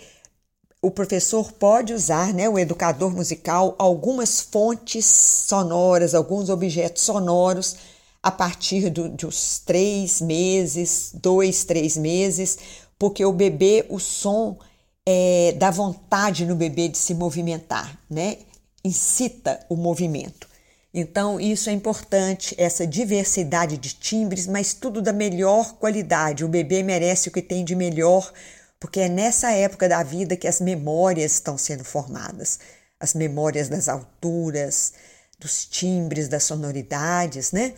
o 0.81 0.91
professor 0.91 1.49
pode 1.53 1.93
usar, 1.93 2.33
né, 2.33 2.49
o 2.49 2.59
educador 2.59 3.09
musical, 3.09 3.73
algumas 3.79 4.41
fontes 4.41 5.05
sonoras, 5.05 6.13
alguns 6.13 6.49
objetos 6.49 7.03
sonoros 7.03 7.77
a 8.21 8.29
partir 8.29 8.89
do, 8.89 9.07
dos 9.07 9.59
três 9.59 10.19
meses, 10.19 11.12
dois, 11.13 11.63
três 11.63 11.95
meses, 11.95 12.57
porque 13.03 13.25
o 13.25 13.33
bebê, 13.33 13.85
o 13.89 13.99
som 13.99 14.57
é, 15.05 15.53
dá 15.57 15.69
vontade 15.69 16.45
no 16.45 16.55
bebê 16.55 16.87
de 16.87 16.97
se 16.97 17.13
movimentar, 17.13 17.99
né? 18.09 18.37
Incita 18.81 19.59
o 19.67 19.75
movimento. 19.75 20.47
Então, 20.93 21.37
isso 21.37 21.69
é 21.69 21.73
importante, 21.73 22.55
essa 22.57 22.87
diversidade 22.87 23.77
de 23.77 23.93
timbres, 23.95 24.47
mas 24.47 24.73
tudo 24.73 25.01
da 25.01 25.11
melhor 25.11 25.73
qualidade. 25.73 26.45
O 26.45 26.47
bebê 26.47 26.81
merece 26.81 27.27
o 27.27 27.31
que 27.33 27.41
tem 27.41 27.65
de 27.65 27.75
melhor, 27.75 28.31
porque 28.79 29.01
é 29.01 29.09
nessa 29.09 29.51
época 29.51 29.89
da 29.89 30.01
vida 30.01 30.37
que 30.37 30.47
as 30.47 30.61
memórias 30.61 31.33
estão 31.33 31.57
sendo 31.57 31.83
formadas 31.83 32.57
as 32.97 33.13
memórias 33.13 33.67
das 33.67 33.89
alturas, 33.89 34.93
dos 35.37 35.65
timbres, 35.65 36.29
das 36.29 36.45
sonoridades, 36.45 37.51
né? 37.51 37.73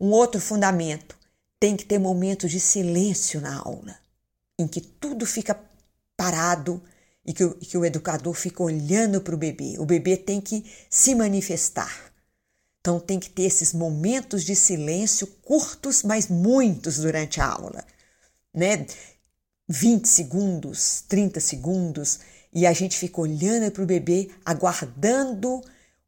Um 0.00 0.10
outro 0.10 0.40
fundamento: 0.40 1.18
tem 1.58 1.76
que 1.76 1.84
ter 1.84 1.98
momentos 1.98 2.48
de 2.48 2.60
silêncio 2.60 3.40
na 3.40 3.58
aula 3.58 4.00
em 4.58 4.66
que 4.66 4.80
tudo 4.80 5.26
fica 5.26 5.58
parado 6.16 6.82
e 7.24 7.32
que, 7.32 7.48
que 7.54 7.78
o 7.78 7.84
educador 7.84 8.34
fica 8.34 8.62
olhando 8.62 9.20
para 9.20 9.34
o 9.34 9.38
bebê. 9.38 9.76
O 9.78 9.86
bebê 9.86 10.16
tem 10.16 10.40
que 10.40 10.64
se 10.90 11.14
manifestar. 11.14 12.12
Então 12.80 12.98
tem 12.98 13.18
que 13.18 13.30
ter 13.30 13.44
esses 13.44 13.72
momentos 13.72 14.44
de 14.44 14.56
silêncio 14.56 15.26
curtos, 15.26 16.02
mas 16.02 16.28
muitos 16.28 16.96
durante 16.98 17.40
a 17.40 17.46
aula, 17.46 17.84
né? 18.52 18.86
20 19.68 20.06
segundos, 20.06 21.04
30 21.08 21.38
segundos, 21.38 22.20
e 22.52 22.66
a 22.66 22.72
gente 22.72 22.98
fica 22.98 23.20
olhando 23.20 23.70
para 23.70 23.82
o 23.82 23.86
bebê, 23.86 24.30
aguardando 24.44 25.62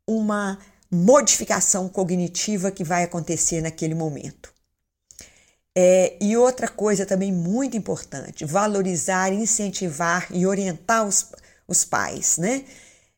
uma 0.07 0.59
modificação 0.91 1.89
cognitiva 1.89 2.71
que 2.71 2.85
vai 2.85 3.03
acontecer 3.03 3.61
naquele 3.61 3.95
momento. 3.95 4.54
É, 5.77 6.17
e 6.21 6.37
outra 6.37 6.69
coisa 6.69 7.05
também 7.05 7.33
muito 7.33 7.77
importante: 7.77 8.45
valorizar, 8.45 9.33
incentivar 9.33 10.29
e 10.31 10.47
orientar 10.47 11.07
os, 11.07 11.33
os 11.67 11.85
pais, 11.85 12.39
né? 12.39 12.65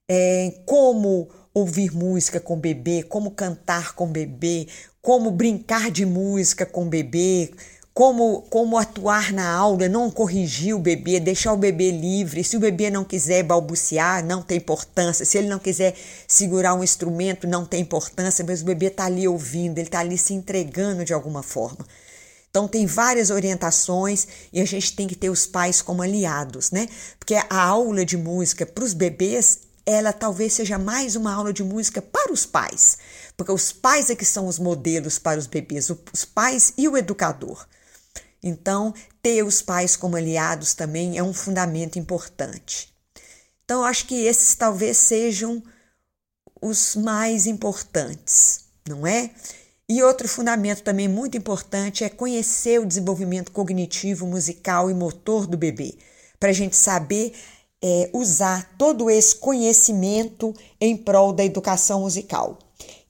É, 0.08 0.54
como 0.64 1.28
ouvir 1.52 1.92
música 1.94 2.38
com 2.40 2.56
bebê, 2.58 3.02
como 3.02 3.30
cantar 3.30 3.94
com 3.94 4.06
bebê, 4.06 4.68
como 5.02 5.30
brincar 5.30 5.90
de 5.90 6.04
música 6.06 6.66
com 6.66 6.88
bebê, 6.88 7.50
como, 7.94 8.42
como 8.50 8.76
atuar 8.76 9.32
na 9.32 9.48
aula, 9.50 9.88
não 9.88 10.10
corrigir 10.10 10.74
o 10.74 10.78
bebê, 10.78 11.18
deixar 11.18 11.54
o 11.54 11.56
bebê 11.56 11.90
livre. 11.90 12.44
Se 12.44 12.56
o 12.56 12.60
bebê 12.60 12.90
não 12.90 13.04
quiser 13.04 13.42
balbuciar, 13.42 14.22
não 14.22 14.42
tem 14.42 14.58
importância. 14.58 15.24
Se 15.24 15.38
ele 15.38 15.48
não 15.48 15.58
quiser 15.58 15.94
segurar 16.28 16.74
um 16.74 16.84
instrumento, 16.84 17.46
não 17.46 17.64
tem 17.64 17.80
importância, 17.80 18.44
mas 18.46 18.60
o 18.60 18.66
bebê 18.66 18.88
está 18.88 19.06
ali 19.06 19.26
ouvindo, 19.26 19.78
ele 19.78 19.88
está 19.88 20.00
ali 20.00 20.18
se 20.18 20.34
entregando 20.34 21.06
de 21.06 21.14
alguma 21.14 21.42
forma. 21.42 21.86
Então 22.56 22.66
tem 22.66 22.86
várias 22.86 23.28
orientações 23.28 24.26
e 24.50 24.62
a 24.62 24.64
gente 24.64 24.96
tem 24.96 25.06
que 25.06 25.14
ter 25.14 25.28
os 25.28 25.44
pais 25.44 25.82
como 25.82 26.00
aliados, 26.00 26.70
né? 26.70 26.88
Porque 27.18 27.34
a 27.34 27.46
aula 27.50 28.02
de 28.02 28.16
música 28.16 28.64
para 28.64 28.82
os 28.82 28.94
bebês, 28.94 29.58
ela 29.84 30.10
talvez 30.10 30.54
seja 30.54 30.78
mais 30.78 31.16
uma 31.16 31.34
aula 31.34 31.52
de 31.52 31.62
música 31.62 32.00
para 32.00 32.32
os 32.32 32.46
pais, 32.46 32.96
porque 33.36 33.52
os 33.52 33.72
pais 33.72 34.08
é 34.08 34.16
que 34.16 34.24
são 34.24 34.46
os 34.46 34.58
modelos 34.58 35.18
para 35.18 35.38
os 35.38 35.46
bebês, 35.46 35.90
os 35.90 36.24
pais 36.24 36.72
e 36.78 36.88
o 36.88 36.96
educador. 36.96 37.68
Então, 38.42 38.94
ter 39.20 39.42
os 39.42 39.60
pais 39.60 39.94
como 39.94 40.16
aliados 40.16 40.72
também 40.72 41.18
é 41.18 41.22
um 41.22 41.34
fundamento 41.34 41.98
importante. 41.98 42.90
Então, 43.66 43.84
acho 43.84 44.06
que 44.06 44.24
esses 44.24 44.54
talvez 44.54 44.96
sejam 44.96 45.62
os 46.62 46.96
mais 46.96 47.44
importantes, 47.44 48.60
não 48.88 49.06
é? 49.06 49.30
E 49.88 50.02
outro 50.02 50.28
fundamento 50.28 50.82
também 50.82 51.06
muito 51.06 51.36
importante 51.38 52.02
é 52.02 52.08
conhecer 52.08 52.80
o 52.80 52.86
desenvolvimento 52.86 53.52
cognitivo, 53.52 54.26
musical 54.26 54.90
e 54.90 54.94
motor 54.94 55.46
do 55.46 55.56
bebê, 55.56 55.94
para 56.40 56.50
a 56.50 56.52
gente 56.52 56.74
saber 56.74 57.32
é, 57.80 58.10
usar 58.12 58.74
todo 58.76 59.08
esse 59.08 59.36
conhecimento 59.36 60.52
em 60.80 60.96
prol 60.96 61.32
da 61.32 61.44
educação 61.44 62.00
musical. 62.00 62.58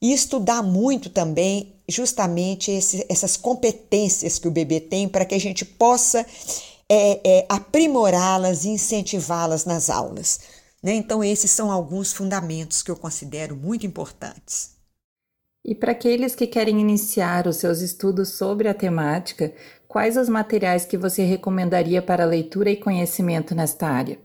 E 0.03 0.13
estudar 0.13 0.63
muito 0.63 1.09
também 1.09 1.75
justamente 1.89 2.71
esse, 2.71 3.07
essas 3.09 3.39
competências 3.39 4.39
que 4.39 4.47
o 4.47 4.51
bebê 4.51 4.79
tem 4.79 5.09
para 5.09 5.25
que 5.25 5.35
a 5.35 5.41
gente 5.41 5.65
possa 5.65 6.27
é, 6.89 7.21
é, 7.25 7.47
aprimorá-las 7.49 8.67
e 8.67 8.69
incentivá-las 8.69 9.65
nas 9.65 9.89
aulas. 9.89 10.41
Né? 10.83 10.95
Então, 10.95 11.25
esses 11.25 11.51
são 11.51 11.73
alguns 11.73 12.13
fundamentos 12.13 12.83
que 12.83 12.91
eu 12.91 12.97
considero 12.97 13.57
muito 13.57 13.87
importantes. 13.87 14.76
E 15.69 15.75
para 15.75 15.91
aqueles 15.91 16.37
que 16.37 16.47
querem 16.47 16.81
iniciar 16.81 17.49
os 17.49 17.57
seus 17.57 17.81
estudos 17.81 18.29
sobre 18.29 18.69
a 18.69 18.75
temática, 18.75 19.53
quais 19.89 20.17
os 20.17 20.29
materiais 20.29 20.85
que 20.85 20.97
você 20.97 21.25
recomendaria 21.25 22.01
para 22.01 22.25
leitura 22.25 22.71
e 22.71 22.77
conhecimento 22.77 23.53
nesta 23.53 23.89
área? 23.89 24.17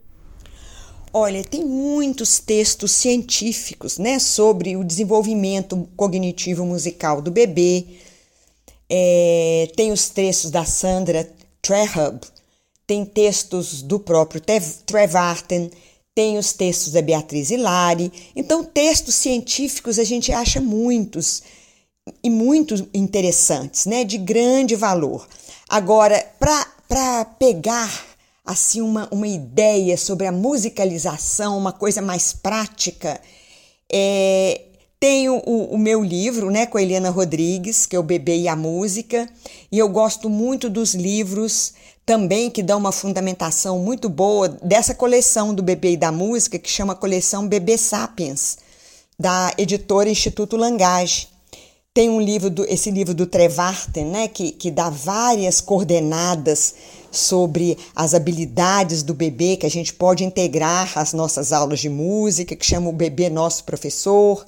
Olha, 1.11 1.43
tem 1.43 1.65
muitos 1.65 2.37
textos 2.37 2.91
científicos, 2.91 3.97
né, 3.97 4.19
sobre 4.19 4.77
o 4.77 4.83
desenvolvimento 4.83 5.89
cognitivo 5.97 6.63
musical 6.63 7.23
do 7.23 7.31
bebê. 7.31 7.87
É, 8.87 9.67
tem 9.75 9.91
os 9.91 10.09
textos 10.09 10.51
da 10.51 10.63
Sandra 10.63 11.27
Trehub, 11.59 12.19
tem 12.85 13.03
textos 13.03 13.81
do 13.81 13.99
próprio 13.99 14.39
Trevarten, 14.85 15.71
tem 16.13 16.37
os 16.37 16.53
textos 16.53 16.91
da 16.91 17.01
Beatriz 17.01 17.49
Hilari. 17.49 18.11
Então, 18.35 18.63
textos 18.63 19.15
científicos 19.15 19.97
a 19.97 20.03
gente 20.03 20.31
acha 20.31 20.59
muitos 20.59 21.43
e 22.23 22.29
muito 22.29 22.87
interessantes, 22.93 23.85
né? 23.85 24.03
De 24.03 24.17
grande 24.17 24.75
valor. 24.75 25.27
Agora, 25.69 26.19
para 26.39 27.25
pegar 27.25 27.89
assim 28.43 28.81
uma, 28.81 29.07
uma 29.11 29.27
ideia 29.27 29.95
sobre 29.95 30.27
a 30.27 30.31
musicalização, 30.31 31.57
uma 31.57 31.71
coisa 31.71 32.01
mais 32.01 32.33
prática, 32.33 33.21
é, 33.91 34.61
tenho 34.99 35.41
o, 35.45 35.73
o, 35.73 35.77
meu 35.77 36.03
livro, 36.03 36.51
né, 36.51 36.65
com 36.65 36.77
a 36.77 36.81
Helena 36.81 37.09
Rodrigues, 37.09 37.85
que 37.85 37.95
é 37.95 37.99
o 37.99 38.03
Bebê 38.03 38.37
e 38.37 38.47
a 38.47 38.55
Música, 38.55 39.29
e 39.71 39.79
eu 39.79 39.89
gosto 39.89 40.29
muito 40.29 40.69
dos 40.69 40.93
livros 40.93 41.73
também 42.05 42.49
que 42.49 42.63
dão 42.63 42.79
uma 42.79 42.91
fundamentação 42.91 43.79
muito 43.79 44.09
boa 44.09 44.49
dessa 44.49 44.93
coleção 44.93 45.53
do 45.53 45.61
Bebê 45.61 45.93
e 45.93 45.97
da 45.97 46.11
Música, 46.11 46.57
que 46.57 46.69
chama 46.69 46.95
Coleção 46.95 47.47
Bebê 47.47 47.77
Sapiens, 47.77 48.57
da 49.19 49.53
editora 49.57 50.09
Instituto 50.09 50.57
Langage. 50.57 51.27
Tem 51.93 52.09
um 52.09 52.21
livro, 52.21 52.49
do, 52.49 52.63
esse 52.65 52.89
livro 52.89 53.13
do 53.13 53.25
Trevarten, 53.25 54.05
né, 54.05 54.27
que, 54.27 54.51
que 54.51 54.71
dá 54.71 54.89
várias 54.89 55.59
coordenadas 55.59 56.73
sobre 57.11 57.77
as 57.93 58.13
habilidades 58.13 59.03
do 59.03 59.13
bebê 59.13 59.57
que 59.57 59.65
a 59.65 59.69
gente 59.69 59.93
pode 59.93 60.23
integrar 60.23 60.97
às 60.97 61.11
nossas 61.11 61.51
aulas 61.51 61.81
de 61.81 61.89
música, 61.89 62.55
que 62.55 62.65
chama 62.65 62.89
o 62.89 62.93
Bebê 62.93 63.29
Nosso 63.29 63.65
Professor. 63.65 64.45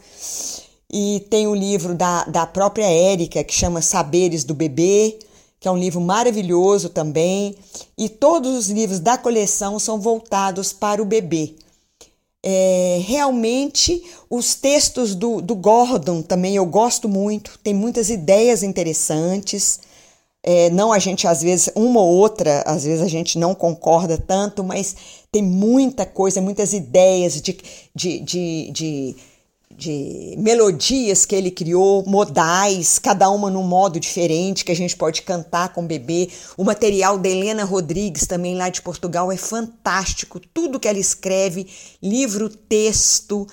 E 0.90 1.26
tem 1.30 1.46
o 1.46 1.54
livro 1.54 1.94
da, 1.94 2.24
da 2.24 2.48
própria 2.48 2.86
Érica, 2.86 3.44
que 3.44 3.54
chama 3.54 3.82
Saberes 3.82 4.46
do 4.46 4.54
Bebê 4.54 5.20
que 5.64 5.68
é 5.70 5.72
um 5.72 5.78
livro 5.78 6.02
maravilhoso 6.02 6.90
também, 6.90 7.56
e 7.98 8.10
todos 8.10 8.54
os 8.54 8.70
livros 8.70 9.00
da 9.00 9.18
coleção 9.18 9.80
são 9.80 9.98
voltados 9.98 10.74
para 10.74 11.02
o 11.02 11.06
bebê. 11.06 11.56
É, 12.46 13.00
realmente, 13.06 14.04
os 14.30 14.56
textos 14.56 15.16
do, 15.16 15.42
do 15.42 15.56
Gordon 15.56 16.22
também 16.22 16.58
eu 16.58 16.66
gosto 16.66 17.08
muito, 17.08 17.58
tem 17.64 17.74
muitas 17.74 18.10
ideias 18.10 18.62
interessantes. 18.62 19.80
É, 20.44 20.70
não 20.70 20.92
a 20.92 21.00
gente, 21.00 21.26
às 21.26 21.42
vezes, 21.42 21.70
uma 21.74 22.02
ou 22.02 22.14
outra, 22.14 22.62
às 22.64 22.84
vezes 22.84 23.02
a 23.02 23.08
gente 23.08 23.40
não 23.40 23.56
concorda 23.56 24.18
tanto, 24.18 24.66
mas 24.66 24.94
tem 25.32 25.42
muita 25.42 26.06
coisa, 26.06 26.42
muitas 26.42 26.74
ideias 26.74 27.42
de, 27.42 27.58
de, 27.96 28.20
de, 28.20 28.70
de 28.70 29.16
de 29.78 30.36
melodias 30.38 31.26
que 31.26 31.36
ele 31.36 31.52
criou, 31.52 32.04
modais, 32.06 33.00
cada 33.00 33.30
uma 33.30 33.50
num 33.50 33.64
modo 33.64 34.00
diferente, 34.00 34.64
que 34.64 34.72
a 34.72 34.76
gente 34.76 34.96
pode 34.96 35.22
cantar 35.22 35.74
com 35.74 35.84
o 35.84 35.88
bebê. 35.88 36.30
O 36.58 36.64
material 36.64 37.18
da 37.18 37.30
Helena 37.30 37.64
Rodrigues, 37.64 38.28
também 38.28 38.56
lá 38.56 38.70
de 38.70 38.82
Portugal, 38.82 39.32
é 39.32 39.38
fantástico. 39.38 40.40
Tudo 40.40 40.80
que 40.80 40.88
ela 40.88 41.00
escreve, 41.00 41.68
livro, 42.02 42.50
texto, 42.50 43.48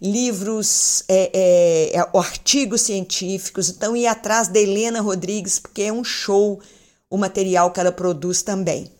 livros, 0.00 1.04
é, 1.08 1.30
é, 1.32 1.96
é, 1.98 2.18
artigos 2.18 2.82
científicos. 2.82 3.68
Então, 3.68 3.96
ir 3.96 4.06
atrás 4.06 4.48
da 4.48 4.58
Helena 4.58 5.00
Rodrigues, 5.00 5.58
porque 5.58 5.82
é 5.82 5.92
um 5.92 6.04
show 6.04 6.60
o 7.08 7.16
material 7.16 7.70
que 7.70 7.80
ela 7.80 7.92
produz 7.92 8.42
também. 8.42 8.90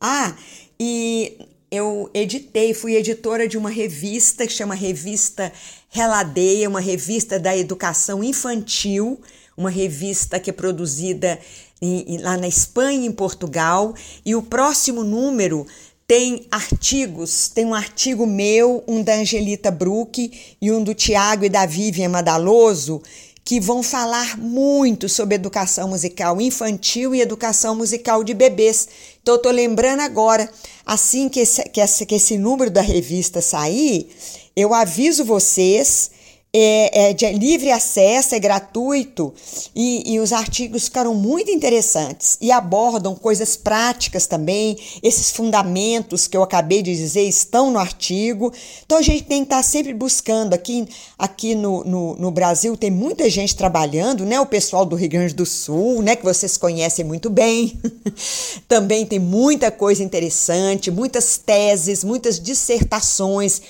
Ah, 0.00 0.34
e 0.78 1.38
eu 1.70 2.10
editei, 2.12 2.74
fui 2.74 2.96
editora 2.96 3.48
de 3.48 3.56
uma 3.56 3.70
revista 3.70 4.46
que 4.46 4.52
chama 4.52 4.74
Revista 4.74 5.52
Reladeia, 5.94 6.70
uma 6.70 6.80
revista 6.80 7.38
da 7.38 7.54
educação 7.54 8.24
infantil, 8.24 9.20
uma 9.54 9.68
revista 9.68 10.40
que 10.40 10.48
é 10.48 10.52
produzida 10.52 11.38
em, 11.82 12.16
lá 12.16 12.38
na 12.38 12.48
Espanha 12.48 13.04
e 13.04 13.08
em 13.08 13.12
Portugal. 13.12 13.94
E 14.24 14.34
o 14.34 14.40
próximo 14.40 15.04
número 15.04 15.66
tem 16.06 16.46
artigos, 16.50 17.48
tem 17.48 17.66
um 17.66 17.74
artigo 17.74 18.26
meu, 18.26 18.82
um 18.88 19.02
da 19.02 19.16
Angelita 19.16 19.70
Bruck 19.70 20.56
e 20.62 20.72
um 20.72 20.82
do 20.82 20.94
Tiago 20.94 21.44
e 21.44 21.50
da 21.50 21.66
Vivian 21.66 22.08
Madaloso, 22.08 23.02
que 23.44 23.60
vão 23.60 23.82
falar 23.82 24.38
muito 24.38 25.10
sobre 25.10 25.34
educação 25.34 25.88
musical 25.88 26.40
infantil 26.40 27.14
e 27.14 27.20
educação 27.20 27.74
musical 27.74 28.24
de 28.24 28.32
bebês. 28.32 28.88
Então, 29.20 29.34
eu 29.34 29.36
estou 29.36 29.52
lembrando 29.52 30.00
agora, 30.00 30.50
assim 30.86 31.28
que 31.28 31.40
esse, 31.40 31.62
que, 31.64 31.82
esse, 31.82 32.06
que 32.06 32.14
esse 32.14 32.38
número 32.38 32.70
da 32.70 32.80
revista 32.80 33.42
sair, 33.42 34.08
eu 34.56 34.74
aviso 34.74 35.24
vocês 35.24 36.10
é, 36.54 37.08
é, 37.08 37.12
de 37.14 37.26
livre 37.32 37.70
acesso, 37.70 38.34
é 38.34 38.38
gratuito 38.38 39.32
e, 39.74 40.12
e, 40.12 40.20
os 40.20 40.34
artigos 40.34 40.84
ficaram 40.84 41.14
muito 41.14 41.50
interessantes 41.50 42.36
e 42.42 42.52
abordam 42.52 43.14
coisas 43.14 43.56
práticas 43.56 44.26
também. 44.26 44.76
Esses 45.02 45.30
fundamentos 45.30 46.26
que 46.26 46.36
eu 46.36 46.42
acabei 46.42 46.82
de 46.82 46.94
dizer 46.94 47.22
estão 47.22 47.70
no 47.70 47.78
artigo. 47.78 48.52
Então 48.84 48.98
a 48.98 49.02
gente 49.02 49.22
tem 49.24 49.38
que 49.38 49.46
estar 49.46 49.62
sempre 49.62 49.94
buscando. 49.94 50.52
Aqui, 50.52 50.86
aqui 51.18 51.54
no, 51.54 51.84
no, 51.84 52.16
no 52.16 52.30
Brasil 52.30 52.76
tem 52.76 52.90
muita 52.90 53.30
gente 53.30 53.56
trabalhando, 53.56 54.26
né? 54.26 54.38
O 54.38 54.44
pessoal 54.44 54.84
do 54.84 54.94
Rio 54.94 55.08
Grande 55.08 55.34
do 55.34 55.46
Sul, 55.46 56.02
né? 56.02 56.16
Que 56.16 56.24
vocês 56.24 56.58
conhecem 56.58 57.02
muito 57.02 57.30
bem. 57.30 57.80
também 58.68 59.06
tem 59.06 59.18
muita 59.18 59.70
coisa 59.70 60.02
interessante, 60.02 60.90
muitas 60.90 61.38
teses, 61.38 62.04
muitas 62.04 62.38
dissertações 62.38 63.62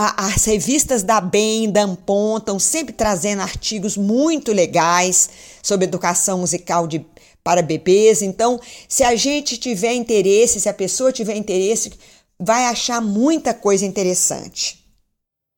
as 0.00 0.44
revistas 0.44 1.02
da 1.02 1.20
BEM, 1.20 1.72
da 1.72 1.82
Ampon, 1.82 2.36
estão 2.36 2.56
sempre 2.56 2.92
trazendo 2.92 3.42
artigos 3.42 3.96
muito 3.96 4.52
legais 4.52 5.28
sobre 5.60 5.86
educação 5.86 6.38
musical 6.38 6.86
de, 6.86 7.04
para 7.42 7.62
bebês. 7.62 8.22
Então, 8.22 8.60
se 8.88 9.02
a 9.02 9.16
gente 9.16 9.56
tiver 9.56 9.94
interesse, 9.94 10.60
se 10.60 10.68
a 10.68 10.74
pessoa 10.74 11.10
tiver 11.10 11.36
interesse, 11.36 11.92
vai 12.38 12.66
achar 12.66 13.00
muita 13.00 13.52
coisa 13.52 13.84
interessante. 13.84 14.78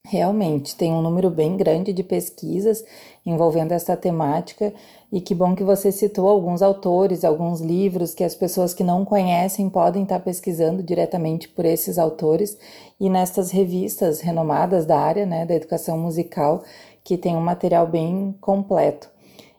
Realmente, 0.06 0.74
tem 0.74 0.90
um 0.90 1.02
número 1.02 1.28
bem 1.28 1.58
grande 1.58 1.92
de 1.92 2.02
pesquisas 2.02 2.82
envolvendo 3.26 3.72
essa 3.72 3.94
temática 3.94 4.72
e 5.12 5.20
que 5.20 5.34
bom 5.34 5.56
que 5.56 5.64
você 5.64 5.90
citou 5.90 6.28
alguns 6.28 6.62
autores, 6.62 7.24
alguns 7.24 7.60
livros 7.60 8.14
que 8.14 8.22
as 8.22 8.34
pessoas 8.34 8.72
que 8.72 8.84
não 8.84 9.04
conhecem 9.04 9.68
podem 9.68 10.04
estar 10.04 10.20
pesquisando 10.20 10.82
diretamente 10.82 11.48
por 11.48 11.64
esses 11.64 11.98
autores 11.98 12.56
e 12.98 13.08
nestas 13.08 13.50
revistas 13.50 14.20
renomadas 14.20 14.86
da 14.86 14.98
área 14.98 15.26
né, 15.26 15.44
da 15.44 15.54
educação 15.54 15.98
musical, 15.98 16.62
que 17.02 17.18
tem 17.18 17.36
um 17.36 17.40
material 17.40 17.86
bem 17.86 18.34
completo. 18.40 19.08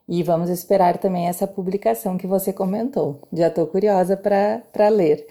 E 0.08 0.24
vamos 0.24 0.50
esperar 0.50 0.98
também 0.98 1.28
essa 1.28 1.48
publicação 1.48 2.18
que 2.18 2.28
você 2.28 2.54
comentou. 2.54 3.20
Já 3.32 3.48
estou 3.48 3.68
curiosa 3.68 4.16
para 4.16 4.88
ler. 4.90 5.26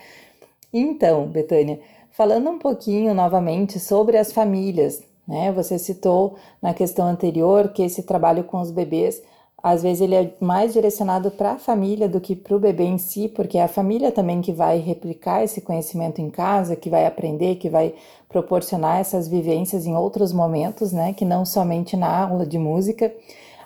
Então, 0.73 1.27
Betânia, 1.27 1.81
falando 2.11 2.51
um 2.51 2.59
pouquinho 2.59 3.15
novamente 3.15 3.79
sobre 3.79 4.17
as 4.17 4.33
famílias, 4.33 5.03
né? 5.27 5.53
Você 5.53 5.79
citou 5.79 6.37
na 6.61 6.75
questão 6.75 7.07
anterior 7.07 7.73
que 7.73 7.83
esse 7.83 8.03
trabalho 8.03 8.45
com 8.45 8.61
os 8.61 8.71
bebês 8.71 9.23
às 9.63 9.83
vezes 9.83 10.01
ele 10.01 10.15
é 10.15 10.35
mais 10.41 10.73
direcionado 10.73 11.31
para 11.31 11.53
a 11.53 11.59
família 11.59 12.09
do 12.09 12.21
que 12.21 12.35
para 12.35 12.57
o 12.57 12.59
bebê 12.59 12.85
em 12.85 12.99
si, 12.99 13.29
porque 13.29 13.59
é 13.59 13.63
a 13.63 13.69
família 13.69 14.11
também 14.11 14.41
que 14.41 14.53
vai 14.53 14.79
replicar 14.79 15.45
esse 15.45 15.61
conhecimento 15.61 16.21
em 16.21 16.31
casa, 16.31 16.77
que 16.77 16.89
vai 16.89 17.07
aprender, 17.07 17.57
que 17.57 17.69
vai 17.69 17.95
proporcionar 18.29 19.01
essas 19.01 19.29
vivências 19.29 19.87
em 19.87 19.95
outros 19.95 20.33
momentos, 20.33 20.93
né, 20.93 21.13
que 21.13 21.25
não 21.25 21.45
somente 21.45 21.97
na 21.97 22.25
aula 22.25 22.47
de 22.47 22.59
música. 22.59 23.13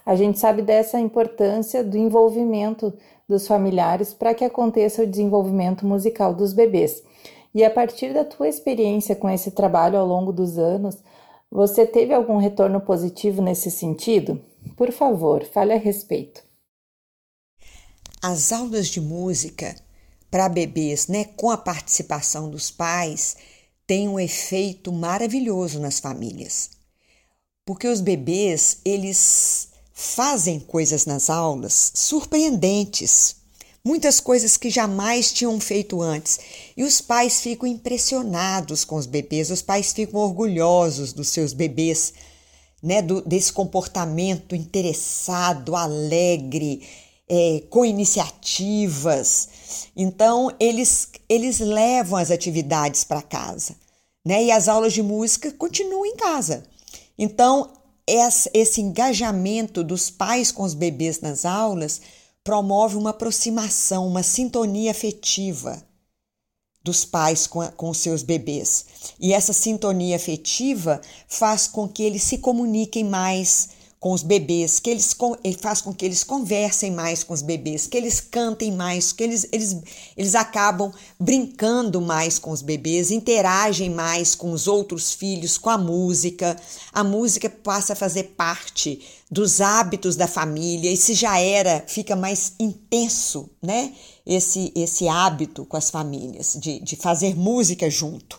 A 0.04 0.16
gente 0.16 0.38
sabe 0.38 0.62
dessa 0.62 0.98
importância 0.98 1.84
do 1.84 1.96
envolvimento 1.96 2.92
dos 3.28 3.46
familiares 3.46 4.12
para 4.12 4.34
que 4.34 4.44
aconteça 4.44 5.02
o 5.02 5.06
desenvolvimento 5.06 5.86
musical 5.86 6.34
dos 6.34 6.52
bebês. 6.52 7.02
E 7.54 7.64
a 7.64 7.70
partir 7.70 8.12
da 8.12 8.24
tua 8.24 8.48
experiência 8.48 9.14
com 9.14 9.30
esse 9.30 9.52
trabalho 9.52 9.98
ao 9.98 10.06
longo 10.06 10.32
dos 10.32 10.58
anos, 10.58 10.98
você 11.50 11.86
teve 11.86 12.12
algum 12.12 12.36
retorno 12.36 12.80
positivo 12.80 13.40
nesse 13.40 13.70
sentido? 13.70 14.40
Por 14.76 14.92
favor, 14.92 15.44
fale 15.44 15.72
a 15.72 15.78
respeito. 15.78 16.42
As 18.22 18.52
aulas 18.52 18.88
de 18.88 19.00
música 19.00 19.76
para 20.30 20.48
bebês, 20.48 21.06
né, 21.06 21.24
com 21.36 21.50
a 21.50 21.56
participação 21.56 22.50
dos 22.50 22.70
pais, 22.70 23.36
têm 23.86 24.08
um 24.08 24.18
efeito 24.18 24.92
maravilhoso 24.92 25.78
nas 25.78 26.00
famílias. 26.00 26.70
Porque 27.64 27.86
os 27.86 28.00
bebês, 28.00 28.78
eles 28.84 29.68
fazem 29.92 30.58
coisas 30.58 31.06
nas 31.06 31.30
aulas 31.30 31.92
surpreendentes, 31.94 33.36
muitas 33.84 34.18
coisas 34.18 34.56
que 34.56 34.70
jamais 34.70 35.32
tinham 35.32 35.60
feito 35.60 36.02
antes. 36.02 36.40
E 36.76 36.82
os 36.82 37.00
pais 37.00 37.40
ficam 37.40 37.68
impressionados 37.68 38.84
com 38.84 38.96
os 38.96 39.06
bebês, 39.06 39.50
os 39.50 39.62
pais 39.62 39.92
ficam 39.92 40.18
orgulhosos 40.18 41.12
dos 41.12 41.28
seus 41.28 41.52
bebês 41.52 42.12
né, 42.84 43.00
do, 43.00 43.22
desse 43.22 43.50
comportamento 43.50 44.54
interessado, 44.54 45.74
alegre, 45.74 46.86
é, 47.26 47.62
com 47.70 47.82
iniciativas. 47.82 49.48
Então, 49.96 50.54
eles, 50.60 51.08
eles 51.26 51.60
levam 51.60 52.18
as 52.18 52.30
atividades 52.30 53.02
para 53.02 53.22
casa, 53.22 53.74
né? 54.22 54.44
E 54.44 54.50
as 54.50 54.68
aulas 54.68 54.92
de 54.92 55.02
música 55.02 55.50
continuam 55.52 56.04
em 56.04 56.14
casa. 56.14 56.62
Então, 57.18 57.72
esse 58.52 58.82
engajamento 58.82 59.82
dos 59.82 60.10
pais 60.10 60.52
com 60.52 60.62
os 60.62 60.74
bebês 60.74 61.22
nas 61.22 61.46
aulas 61.46 62.02
promove 62.44 62.96
uma 62.96 63.10
aproximação, 63.10 64.06
uma 64.06 64.22
sintonia 64.22 64.90
afetiva 64.90 65.82
dos 66.84 67.04
pais 67.04 67.46
com, 67.46 67.66
com 67.68 67.94
seus 67.94 68.22
bebês. 68.22 68.84
E 69.18 69.32
essa 69.32 69.54
sintonia 69.54 70.16
afetiva 70.16 71.00
faz 71.26 71.66
com 71.66 71.88
que 71.88 72.02
eles 72.02 72.22
se 72.22 72.38
comuniquem 72.38 73.02
mais 73.02 73.70
com 74.04 74.12
os 74.12 74.22
bebês, 74.22 74.78
que 74.80 74.90
eles 74.90 75.16
faz 75.58 75.80
com 75.80 75.90
que 75.90 76.04
eles 76.04 76.22
conversem 76.22 76.90
mais 76.90 77.24
com 77.24 77.32
os 77.32 77.40
bebês, 77.40 77.86
que 77.86 77.96
eles 77.96 78.20
cantem 78.20 78.70
mais, 78.70 79.14
que 79.14 79.24
eles, 79.24 79.48
eles, 79.50 79.74
eles 80.14 80.34
acabam 80.34 80.92
brincando 81.18 82.02
mais 82.02 82.38
com 82.38 82.50
os 82.50 82.60
bebês, 82.60 83.10
interagem 83.10 83.88
mais 83.88 84.34
com 84.34 84.52
os 84.52 84.68
outros 84.68 85.14
filhos, 85.14 85.56
com 85.56 85.70
a 85.70 85.78
música. 85.78 86.54
A 86.92 87.02
música 87.02 87.48
passa 87.48 87.94
a 87.94 87.96
fazer 87.96 88.34
parte 88.36 89.00
dos 89.30 89.62
hábitos 89.62 90.16
da 90.16 90.28
família, 90.28 90.92
e 90.92 90.98
se 90.98 91.14
já 91.14 91.40
era, 91.40 91.82
fica 91.88 92.14
mais 92.14 92.52
intenso, 92.60 93.48
né? 93.62 93.94
Esse, 94.26 94.70
esse 94.76 95.08
hábito 95.08 95.64
com 95.64 95.78
as 95.78 95.88
famílias, 95.88 96.58
de, 96.60 96.78
de 96.78 96.94
fazer 96.94 97.34
música 97.34 97.88
junto. 97.88 98.38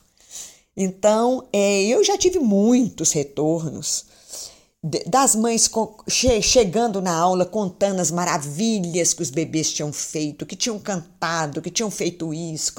Então, 0.78 1.48
é, 1.52 1.86
eu 1.86 2.04
já 2.04 2.16
tive 2.20 2.38
muitos 2.38 3.12
retornos 3.14 4.14
das 5.08 5.36
mães 5.36 5.68
chegando 6.08 7.02
na 7.02 7.16
aula 7.16 7.44
contando 7.44 8.00
as 8.00 8.12
maravilhas 8.12 9.16
que 9.16 9.24
os 9.24 9.32
bebês 9.32 9.72
tinham 9.74 9.92
feito, 9.92 10.46
que 10.46 10.56
tinham 10.56 10.78
cantado, 10.78 11.60
que 11.60 11.72
tinham 11.72 11.90
feito 11.90 12.32
isso, 12.32 12.72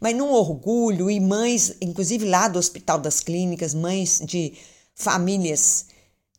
mas 0.00 0.16
num 0.16 0.30
orgulho, 0.32 1.10
e 1.10 1.20
mães, 1.20 1.76
inclusive 1.82 2.24
lá 2.24 2.48
do 2.48 2.58
Hospital 2.58 2.98
das 2.98 3.20
Clínicas, 3.20 3.74
mães 3.74 4.22
de 4.24 4.54
famílias 4.94 5.86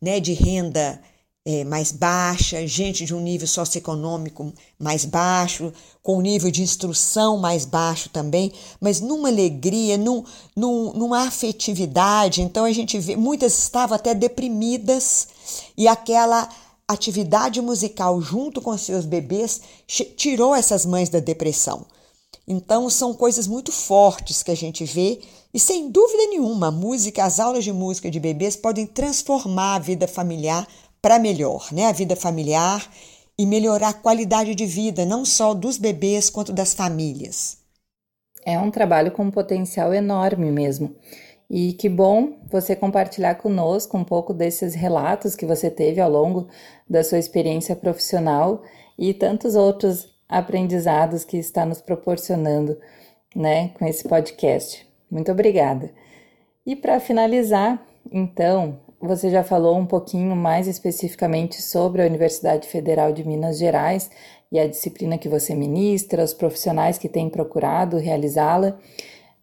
né, 0.02 0.18
de 0.18 0.32
renda 0.32 1.00
é, 1.46 1.62
mais 1.62 1.92
baixa, 1.92 2.66
gente 2.66 3.04
de 3.04 3.14
um 3.14 3.20
nível 3.20 3.46
socioeconômico 3.46 4.50
mais 4.78 5.04
baixo, 5.04 5.72
com 6.02 6.16
um 6.16 6.22
nível 6.22 6.50
de 6.50 6.62
instrução 6.62 7.36
mais 7.36 7.66
baixo 7.66 8.08
também, 8.08 8.50
mas 8.80 9.00
numa 9.00 9.28
alegria, 9.28 9.98
num, 9.98 10.24
num, 10.56 10.92
numa 10.94 11.26
afetividade. 11.26 12.40
Então 12.40 12.64
a 12.64 12.72
gente 12.72 12.98
vê, 12.98 13.14
muitas 13.14 13.58
estavam 13.58 13.94
até 13.94 14.14
deprimidas 14.14 15.28
e 15.76 15.86
aquela 15.86 16.48
atividade 16.88 17.60
musical 17.60 18.20
junto 18.22 18.60
com 18.62 18.76
seus 18.78 19.04
bebês 19.04 19.60
tirou 19.86 20.54
essas 20.54 20.86
mães 20.86 21.10
da 21.10 21.18
depressão. 21.20 21.84
Então 22.46 22.88
são 22.90 23.14
coisas 23.14 23.46
muito 23.46 23.72
fortes 23.72 24.42
que 24.42 24.50
a 24.50 24.54
gente 24.54 24.84
vê 24.84 25.20
e 25.52 25.60
sem 25.60 25.88
dúvida 25.88 26.26
nenhuma, 26.26 26.70
música, 26.70 27.24
as 27.24 27.38
aulas 27.38 27.64
de 27.64 27.72
música 27.72 28.10
de 28.10 28.18
bebês 28.18 28.56
podem 28.56 28.86
transformar 28.86 29.76
a 29.76 29.78
vida 29.78 30.08
familiar 30.08 30.66
para 31.04 31.18
melhor, 31.18 31.68
né? 31.70 31.84
A 31.84 31.92
vida 31.92 32.16
familiar 32.16 32.90
e 33.36 33.44
melhorar 33.44 33.90
a 33.90 33.92
qualidade 33.92 34.54
de 34.54 34.64
vida, 34.64 35.04
não 35.04 35.22
só 35.22 35.52
dos 35.52 35.76
bebês 35.76 36.30
quanto 36.30 36.50
das 36.50 36.72
famílias. 36.72 37.58
É 38.42 38.58
um 38.58 38.70
trabalho 38.70 39.10
com 39.10 39.24
um 39.24 39.30
potencial 39.30 39.92
enorme 39.92 40.50
mesmo. 40.50 40.96
E 41.50 41.74
que 41.74 41.90
bom 41.90 42.38
você 42.50 42.74
compartilhar 42.74 43.34
conosco 43.34 43.98
um 43.98 44.02
pouco 44.02 44.32
desses 44.32 44.74
relatos 44.74 45.36
que 45.36 45.44
você 45.44 45.70
teve 45.70 46.00
ao 46.00 46.10
longo 46.10 46.48
da 46.88 47.04
sua 47.04 47.18
experiência 47.18 47.76
profissional 47.76 48.62
e 48.98 49.12
tantos 49.12 49.54
outros 49.54 50.08
aprendizados 50.26 51.22
que 51.22 51.36
está 51.36 51.66
nos 51.66 51.82
proporcionando, 51.82 52.78
né, 53.36 53.68
com 53.78 53.84
esse 53.84 54.08
podcast. 54.08 54.88
Muito 55.10 55.30
obrigada. 55.30 55.90
E 56.64 56.74
para 56.74 56.98
finalizar, 56.98 57.78
então, 58.10 58.80
você 59.00 59.30
já 59.30 59.44
falou 59.44 59.76
um 59.76 59.86
pouquinho 59.86 60.34
mais 60.34 60.66
especificamente 60.66 61.60
sobre 61.60 62.02
a 62.02 62.06
Universidade 62.06 62.68
Federal 62.68 63.12
de 63.12 63.26
Minas 63.26 63.58
Gerais 63.58 64.10
e 64.50 64.58
a 64.58 64.66
disciplina 64.66 65.18
que 65.18 65.28
você 65.28 65.54
ministra, 65.54 66.24
os 66.24 66.32
profissionais 66.32 66.98
que 66.98 67.08
têm 67.08 67.28
procurado 67.28 67.96
realizá-la. 67.96 68.78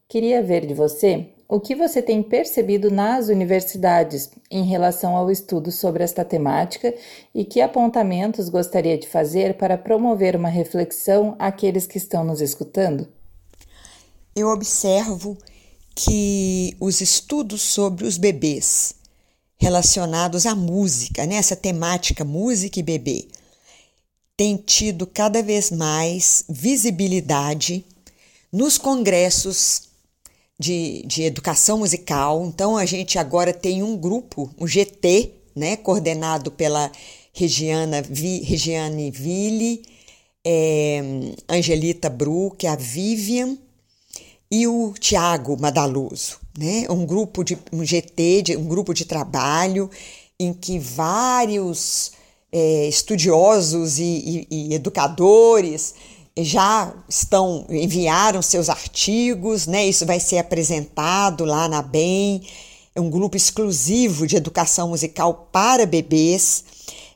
Queria 0.08 0.42
ver 0.42 0.66
de 0.66 0.74
você 0.74 1.30
o 1.48 1.60
que 1.60 1.76
você 1.76 2.02
tem 2.02 2.24
percebido 2.24 2.90
nas 2.90 3.28
universidades 3.28 4.32
em 4.50 4.64
relação 4.64 5.18
ao 5.18 5.30
estudo 5.30 5.70
sobre 5.70 6.02
esta 6.02 6.24
temática 6.24 6.94
e 7.36 7.44
que 7.44 7.60
apontamentos 7.60 8.48
gostaria 8.48 8.98
de 8.98 9.06
fazer 9.06 9.56
para 9.58 9.78
promover 9.78 10.36
uma 10.36 10.48
reflexão 10.48 11.36
àqueles 11.38 11.86
que 11.86 11.98
estão 11.98 12.24
nos 12.24 12.40
escutando? 12.40 13.08
Eu 14.34 14.48
observo 14.48 15.38
que 15.94 16.74
os 16.80 17.02
estudos 17.02 17.62
sobre 17.62 18.06
os 18.06 18.18
bebês 18.18 18.96
relacionados 19.62 20.48
à 20.48 20.56
música, 20.56 21.24
né? 21.28 21.36
essa 21.36 21.56
temática 21.56 22.26
música 22.26 22.80
e 22.80 22.84
bebê, 22.84 23.28
tem 24.36 24.58
tido 24.58 25.06
cada 25.06 25.44
vez 25.44 25.70
mais 25.70 26.44
visibilidade 26.50 27.86
nos 28.52 28.80
congressos 28.80 29.84
de, 30.60 31.04
de 31.06 31.22
educação 31.22 31.78
musical. 31.78 32.44
Então, 32.44 32.76
a 32.76 32.86
gente 32.88 33.20
agora 33.20 33.54
tem 33.54 33.84
um 33.84 33.96
grupo, 33.96 34.50
um 34.60 34.66
GT, 34.66 35.32
né, 35.56 35.78
coordenado 35.78 36.50
pela 36.50 36.92
Regiana, 37.32 38.02
Vi, 38.02 38.40
Regiane 38.42 39.12
Ville, 39.12 39.84
é, 40.44 41.02
Angelita 41.48 42.10
Bru, 42.10 42.50
que 42.58 42.66
é 42.66 42.72
a 42.72 42.76
Vivian, 42.76 43.56
e 44.50 44.68
o 44.68 44.92
Tiago 45.00 45.56
Madaloso, 45.62 46.40
né? 46.58 46.86
Um 46.90 47.06
grupo 47.06 47.44
de 47.44 47.58
um 47.72 47.84
GT, 47.84 48.42
de, 48.42 48.58
um 48.58 48.66
grupo 48.66 48.94
de 48.94 49.06
trabalho 49.06 49.90
em 50.40 50.54
que 50.54 50.80
vários 50.80 52.12
é, 52.52 52.88
estudiosos 52.88 54.00
e, 54.00 54.48
e, 54.50 54.70
e, 54.70 54.74
educadores 54.74 55.94
já 56.38 56.94
estão 57.08 57.66
enviaram 57.70 58.42
seus 58.42 58.70
artigos, 58.70 59.68
né? 59.68 59.86
Isso 59.86 60.06
vai 60.06 60.20
ser 60.20 60.38
apresentado 60.38 61.46
lá 61.46 61.68
na 61.68 61.82
BEM, 61.82 62.42
é 62.94 63.00
um 63.00 63.10
grupo 63.10 63.38
exclusivo 63.38 64.28
de 64.28 64.36
educação 64.36 64.90
musical 64.90 65.50
para 65.52 65.86
bebês. 65.86 66.64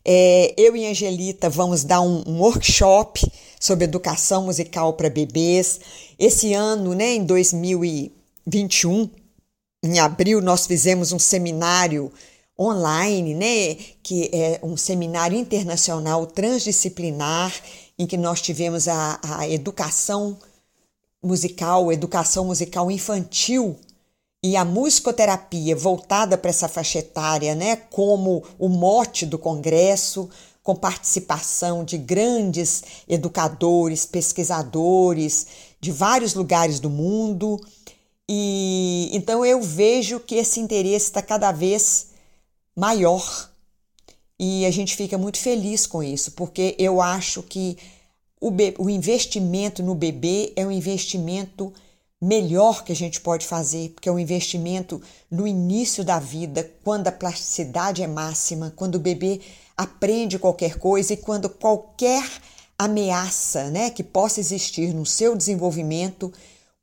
É, 0.05 0.53
eu 0.55 0.75
e 0.75 0.85
Angelita 0.85 1.49
vamos 1.49 1.83
dar 1.83 2.01
um, 2.01 2.23
um 2.27 2.39
workshop 2.39 3.25
sobre 3.59 3.85
educação 3.85 4.45
musical 4.45 4.93
para 4.93 5.09
bebês. 5.09 5.79
Esse 6.19 6.53
ano, 6.53 6.93
né, 6.93 7.15
em 7.15 7.25
2021, 7.25 9.09
em 9.85 9.99
abril, 9.99 10.41
nós 10.41 10.65
fizemos 10.65 11.11
um 11.11 11.19
seminário 11.19 12.11
online, 12.59 13.33
né, 13.33 13.75
que 14.01 14.29
é 14.33 14.59
um 14.63 14.77
seminário 14.77 15.37
internacional 15.37 16.25
transdisciplinar, 16.25 17.53
em 17.97 18.05
que 18.05 18.17
nós 18.17 18.41
tivemos 18.41 18.87
a, 18.87 19.19
a 19.21 19.47
educação 19.47 20.37
musical, 21.23 21.91
educação 21.91 22.45
musical 22.45 22.89
infantil 22.91 23.77
e 24.43 24.55
a 24.55 24.63
musicoterapia 24.63 25.75
voltada 25.75 26.37
para 26.37 26.49
essa 26.49 26.67
faixa 26.67 26.99
etária, 26.99 27.55
né, 27.55 27.75
como 27.75 28.43
o 28.59 28.69
mote 28.69 29.25
do 29.25 29.37
congresso, 29.37 30.29
com 30.61 30.75
participação 30.75 31.83
de 31.83 31.97
grandes 31.97 32.83
educadores, 33.07 34.05
pesquisadores 34.05 35.47
de 35.79 35.91
vários 35.91 36.33
lugares 36.33 36.79
do 36.79 36.89
mundo. 36.89 37.59
E 38.29 39.09
então 39.13 39.45
eu 39.45 39.61
vejo 39.61 40.19
que 40.19 40.35
esse 40.35 40.59
interesse 40.59 41.05
está 41.05 41.21
cada 41.21 41.51
vez 41.51 42.07
maior. 42.75 43.51
E 44.39 44.65
a 44.65 44.71
gente 44.71 44.95
fica 44.95 45.17
muito 45.17 45.37
feliz 45.37 45.87
com 45.87 46.03
isso, 46.03 46.31
porque 46.31 46.75
eu 46.77 47.01
acho 47.01 47.41
que 47.43 47.77
o, 48.41 48.51
o 48.79 48.89
investimento 48.89 49.81
no 49.81 49.95
bebê 49.95 50.51
é 50.55 50.65
um 50.65 50.71
investimento 50.71 51.71
melhor 52.21 52.83
que 52.83 52.91
a 52.91 52.95
gente 52.95 53.21
pode 53.21 53.45
fazer, 53.45 53.89
porque 53.89 54.09
é 54.09 54.11
um 54.11 54.19
investimento 54.19 55.01
no 55.29 55.47
início 55.47 56.03
da 56.03 56.19
vida, 56.19 56.69
quando 56.83 57.07
a 57.07 57.11
plasticidade 57.11 58.03
é 58.03 58.07
máxima, 58.07 58.73
quando 58.75 58.95
o 58.95 58.99
bebê 58.99 59.41
aprende 59.77 60.39
qualquer 60.39 60.77
coisa 60.77 61.13
e 61.13 61.17
quando 61.17 61.49
qualquer 61.49 62.23
ameaça 62.77 63.69
né, 63.69 63.89
que 63.89 64.03
possa 64.03 64.39
existir 64.39 64.93
no 64.93 65.05
seu 65.05 65.35
desenvolvimento, 65.35 66.33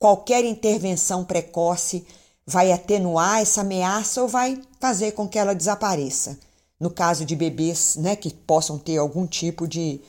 qualquer 0.02 0.44
intervenção 0.44 1.22
precoce 1.22 2.04
vai 2.44 2.72
atenuar 2.72 3.40
essa 3.40 3.60
ameaça 3.60 4.20
ou 4.20 4.26
vai 4.26 4.60
fazer 4.80 5.12
com 5.12 5.28
que 5.28 5.38
ela 5.38 5.54
desapareça. 5.54 6.40
No 6.80 6.90
caso 6.90 7.24
de 7.24 7.36
bebês 7.36 7.94
né, 7.94 8.16
que 8.16 8.34
possam 8.34 8.76
ter 8.76 8.96
algum 8.96 9.28
tipo 9.28 9.68
de 9.68 10.00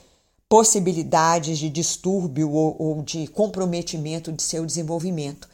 possibilidades 0.50 1.60
de 1.60 1.70
distúrbio 1.70 2.50
ou, 2.50 2.76
ou 2.80 3.04
de 3.04 3.28
comprometimento 3.28 4.32
de 4.32 4.42
seu 4.42 4.66
desenvolvimento. 4.66 5.48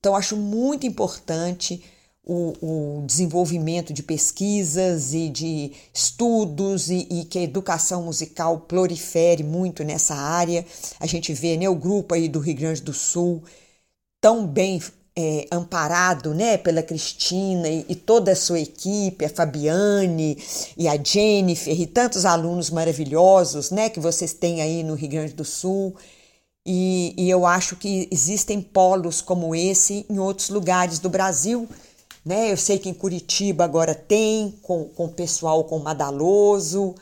Então, 0.00 0.16
acho 0.16 0.38
muito 0.38 0.86
importante 0.86 1.84
o, 2.24 2.54
o, 2.62 3.06
desenvolvimento 3.06 3.92
de 3.92 4.02
pesquisas 4.02 5.12
e 5.12 5.28
de 5.28 5.72
estudos 5.92 6.88
e, 6.88 7.06
e, 7.10 7.24
que 7.26 7.38
a 7.38 7.42
educação 7.42 8.04
musical 8.04 8.60
prolifere 8.60 9.42
muito 9.42 9.84
nessa 9.84 10.14
área. 10.14 10.64
A 10.98 11.06
gente 11.06 11.34
vê 11.34 11.58
né, 11.58 11.68
o 11.68 11.74
grupo 11.74 12.14
aí 12.14 12.26
do 12.26 12.38
Rio 12.38 12.56
Grande 12.56 12.80
do 12.80 12.94
Sul 12.94 13.42
tão 14.22 14.46
bem 14.46 14.80
é, 15.16 15.46
amparado 15.50 16.32
né, 16.32 16.56
pela 16.56 16.80
Cristina 16.80 17.68
e, 17.68 17.84
e, 17.88 17.94
toda 17.94 18.32
a 18.32 18.36
sua 18.36 18.60
equipe, 18.60 19.24
a 19.24 19.28
Fabiane 19.28 20.38
e 20.76 20.88
a 20.88 20.96
Jennifer 20.96 21.78
e 21.78 21.86
tantos 21.86 22.24
alunos 22.24 22.70
maravilhosos 22.70 23.72
né, 23.72 23.90
que 23.90 24.00
vocês 24.00 24.32
têm 24.32 24.62
aí 24.62 24.84
no 24.84 24.94
Rio 24.94 25.10
Grande 25.10 25.34
do 25.34 25.44
Sul. 25.44 25.94
E, 26.64 27.12
e 27.18 27.28
eu 27.28 27.44
acho 27.44 27.74
que 27.74 28.08
existem 28.12 28.62
polos 28.62 29.20
como 29.20 29.54
esse 29.54 30.06
em 30.08 30.20
outros 30.20 30.48
lugares 30.48 31.00
do 31.00 31.10
Brasil. 31.10 31.68
Né? 32.24 32.52
Eu 32.52 32.56
sei 32.56 32.78
que 32.78 32.88
em 32.88 32.94
Curitiba 32.94 33.64
agora 33.64 33.96
tem, 33.96 34.54
com, 34.62 34.84
com 34.84 35.06
o 35.06 35.12
pessoal 35.12 35.64
com 35.64 35.80
Madaloso, 35.80 36.94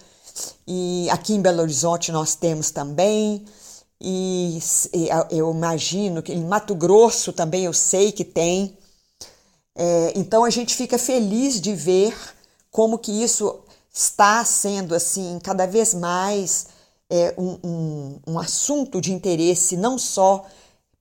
e 0.66 1.06
aqui 1.10 1.34
em 1.34 1.42
Belo 1.42 1.60
Horizonte 1.60 2.10
nós 2.10 2.34
temos 2.34 2.70
também 2.70 3.44
e, 4.00 4.58
eu 5.30 5.50
imagino 5.50 6.22
que 6.22 6.32
em 6.32 6.44
Mato 6.44 6.74
Grosso 6.74 7.32
também 7.32 7.64
eu 7.64 7.72
sei 7.72 8.10
que 8.10 8.24
tem. 8.24 8.76
É, 9.76 10.12
então 10.16 10.44
a 10.44 10.50
gente 10.50 10.74
fica 10.74 10.98
feliz 10.98 11.60
de 11.60 11.74
ver 11.74 12.16
como 12.70 12.98
que 12.98 13.12
isso 13.22 13.60
está 13.92 14.44
sendo 14.44 14.94
assim 14.94 15.38
cada 15.42 15.66
vez 15.66 15.92
mais 15.92 16.68
é, 17.10 17.34
um, 17.36 17.58
um, 17.62 18.20
um 18.28 18.38
assunto 18.38 19.00
de 19.00 19.12
interesse 19.12 19.76
não 19.76 19.98
só 19.98 20.46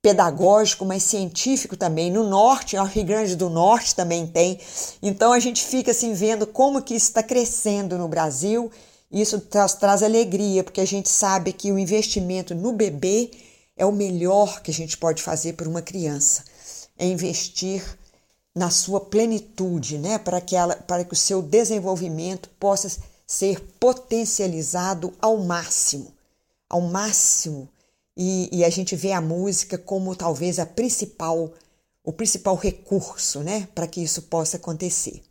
pedagógico, 0.02 0.86
mas 0.86 1.04
científico 1.04 1.78
também. 1.78 2.12
No 2.12 2.24
norte, 2.24 2.76
no 2.76 2.84
Rio 2.84 3.06
Grande 3.06 3.36
do 3.36 3.50
Norte 3.50 3.95
também 3.95 4.26
tem. 4.26 4.60
Então 5.02 5.32
a 5.32 5.39
gente 5.39 5.66
fica 5.66 5.91
assim 5.91 6.14
vendo 6.14 6.47
como 6.47 6.82
que 6.82 6.95
isso 6.95 7.08
está 7.08 7.22
crescendo 7.22 7.97
no 7.97 8.08
Brasil 8.08 8.72
isso 9.12 9.39
traz, 9.39 9.74
traz 9.74 10.03
alegria, 10.03 10.64
porque 10.64 10.82
a 10.82 10.86
gente 10.86 11.10
sabe 11.10 11.51
que 11.51 11.72
o 11.72 11.80
investimento 11.80 12.53
no 12.53 12.72
bebê 12.72 13.32
é 13.76 13.86
o 13.86 13.91
melhor 13.91 14.62
que 14.62 14.70
a 14.70 14.74
gente 14.74 14.97
pode 14.97 15.24
fazer 15.24 15.53
por 15.53 15.68
uma 15.68 15.82
criança. 15.82 16.43
É 16.97 17.05
investir 17.07 17.84
na 18.53 18.70
sua 18.70 18.99
plenitude, 18.99 19.97
né? 19.97 20.18
para, 20.20 20.41
que 20.41 20.55
ela, 20.55 20.76
para 20.76 21.03
que 21.03 21.14
o 21.14 21.16
seu 21.16 21.41
desenvolvimento 21.41 22.49
possa 22.60 23.01
ser 23.26 23.62
potencializado 23.80 25.14
ao 25.22 25.38
máximo. 25.38 26.12
Ao 26.70 26.82
máximo. 26.82 27.70
E, 28.18 28.49
e 28.51 28.66
a 28.66 28.70
gente 28.70 28.95
vê 28.95 29.14
a 29.14 29.22
música 29.22 29.78
como 29.78 30.16
talvez 30.16 30.60
a 30.60 30.66
principal, 30.66 31.51
o 32.03 32.12
principal 32.12 32.55
recurso 32.55 33.39
né? 33.39 33.68
para 33.74 33.88
que 33.88 34.01
isso 34.01 34.24
possa 34.24 34.57
acontecer. 34.57 35.24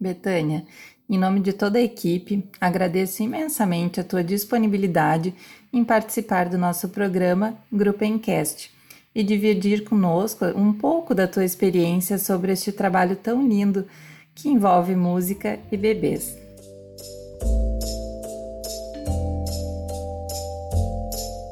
Betânia, 0.00 0.66
em 1.08 1.18
nome 1.18 1.40
de 1.40 1.52
toda 1.52 1.78
a 1.78 1.82
equipe, 1.82 2.44
agradeço 2.60 3.22
imensamente 3.22 4.00
a 4.00 4.04
tua 4.04 4.24
disponibilidade 4.24 5.34
em 5.72 5.84
participar 5.84 6.48
do 6.48 6.56
nosso 6.56 6.88
programa 6.88 7.54
Grupo 7.70 8.04
Encast 8.04 8.72
e 9.14 9.22
dividir 9.22 9.84
conosco 9.84 10.46
um 10.56 10.72
pouco 10.72 11.14
da 11.14 11.28
tua 11.28 11.44
experiência 11.44 12.18
sobre 12.18 12.52
este 12.52 12.72
trabalho 12.72 13.16
tão 13.16 13.46
lindo 13.46 13.86
que 14.34 14.48
envolve 14.48 14.96
música 14.96 15.58
e 15.70 15.76
bebês. 15.76 16.36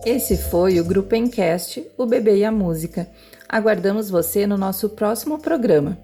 Esse 0.05 0.37
foi 0.37 0.81
o 0.81 0.85
Grupo 0.85 1.15
Encast, 1.15 1.87
o 1.97 2.07
Bebê 2.07 2.39
e 2.39 2.45
a 2.45 2.51
Música. 2.51 3.07
Aguardamos 3.49 4.11
você 4.11 4.49
no 4.49 4.59
nosso 4.59 4.89
próximo 4.89 5.39
programa. 5.39 5.97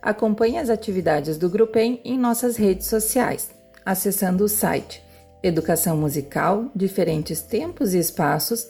Acompanhe 0.00 0.58
as 0.58 0.70
atividades 0.70 1.36
do 1.36 1.48
Grupem 1.48 2.00
em 2.04 2.18
nossas 2.18 2.56
redes 2.56 2.86
sociais, 2.86 3.50
acessando 3.84 4.44
o 4.44 4.48
site 4.48 5.02
Educação 5.42 5.96
Musical, 5.96 6.70
Diferentes 6.74 7.40
Tempos 7.40 7.94
e 7.94 7.98
Espaços, 7.98 8.68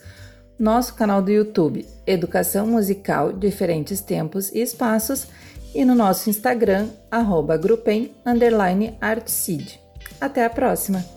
nosso 0.58 0.94
canal 0.94 1.20
do 1.20 1.30
YouTube 1.30 1.86
Educação 2.06 2.66
Musical, 2.66 3.32
Diferentes 3.32 4.00
Tempos 4.00 4.50
e 4.52 4.60
Espaços 4.60 5.26
e 5.74 5.84
no 5.84 5.94
nosso 5.94 6.30
Instagram, 6.30 6.88
arroba 7.10 7.56
Grupem, 7.56 8.14
Até 10.20 10.44
a 10.44 10.50
próxima! 10.50 11.15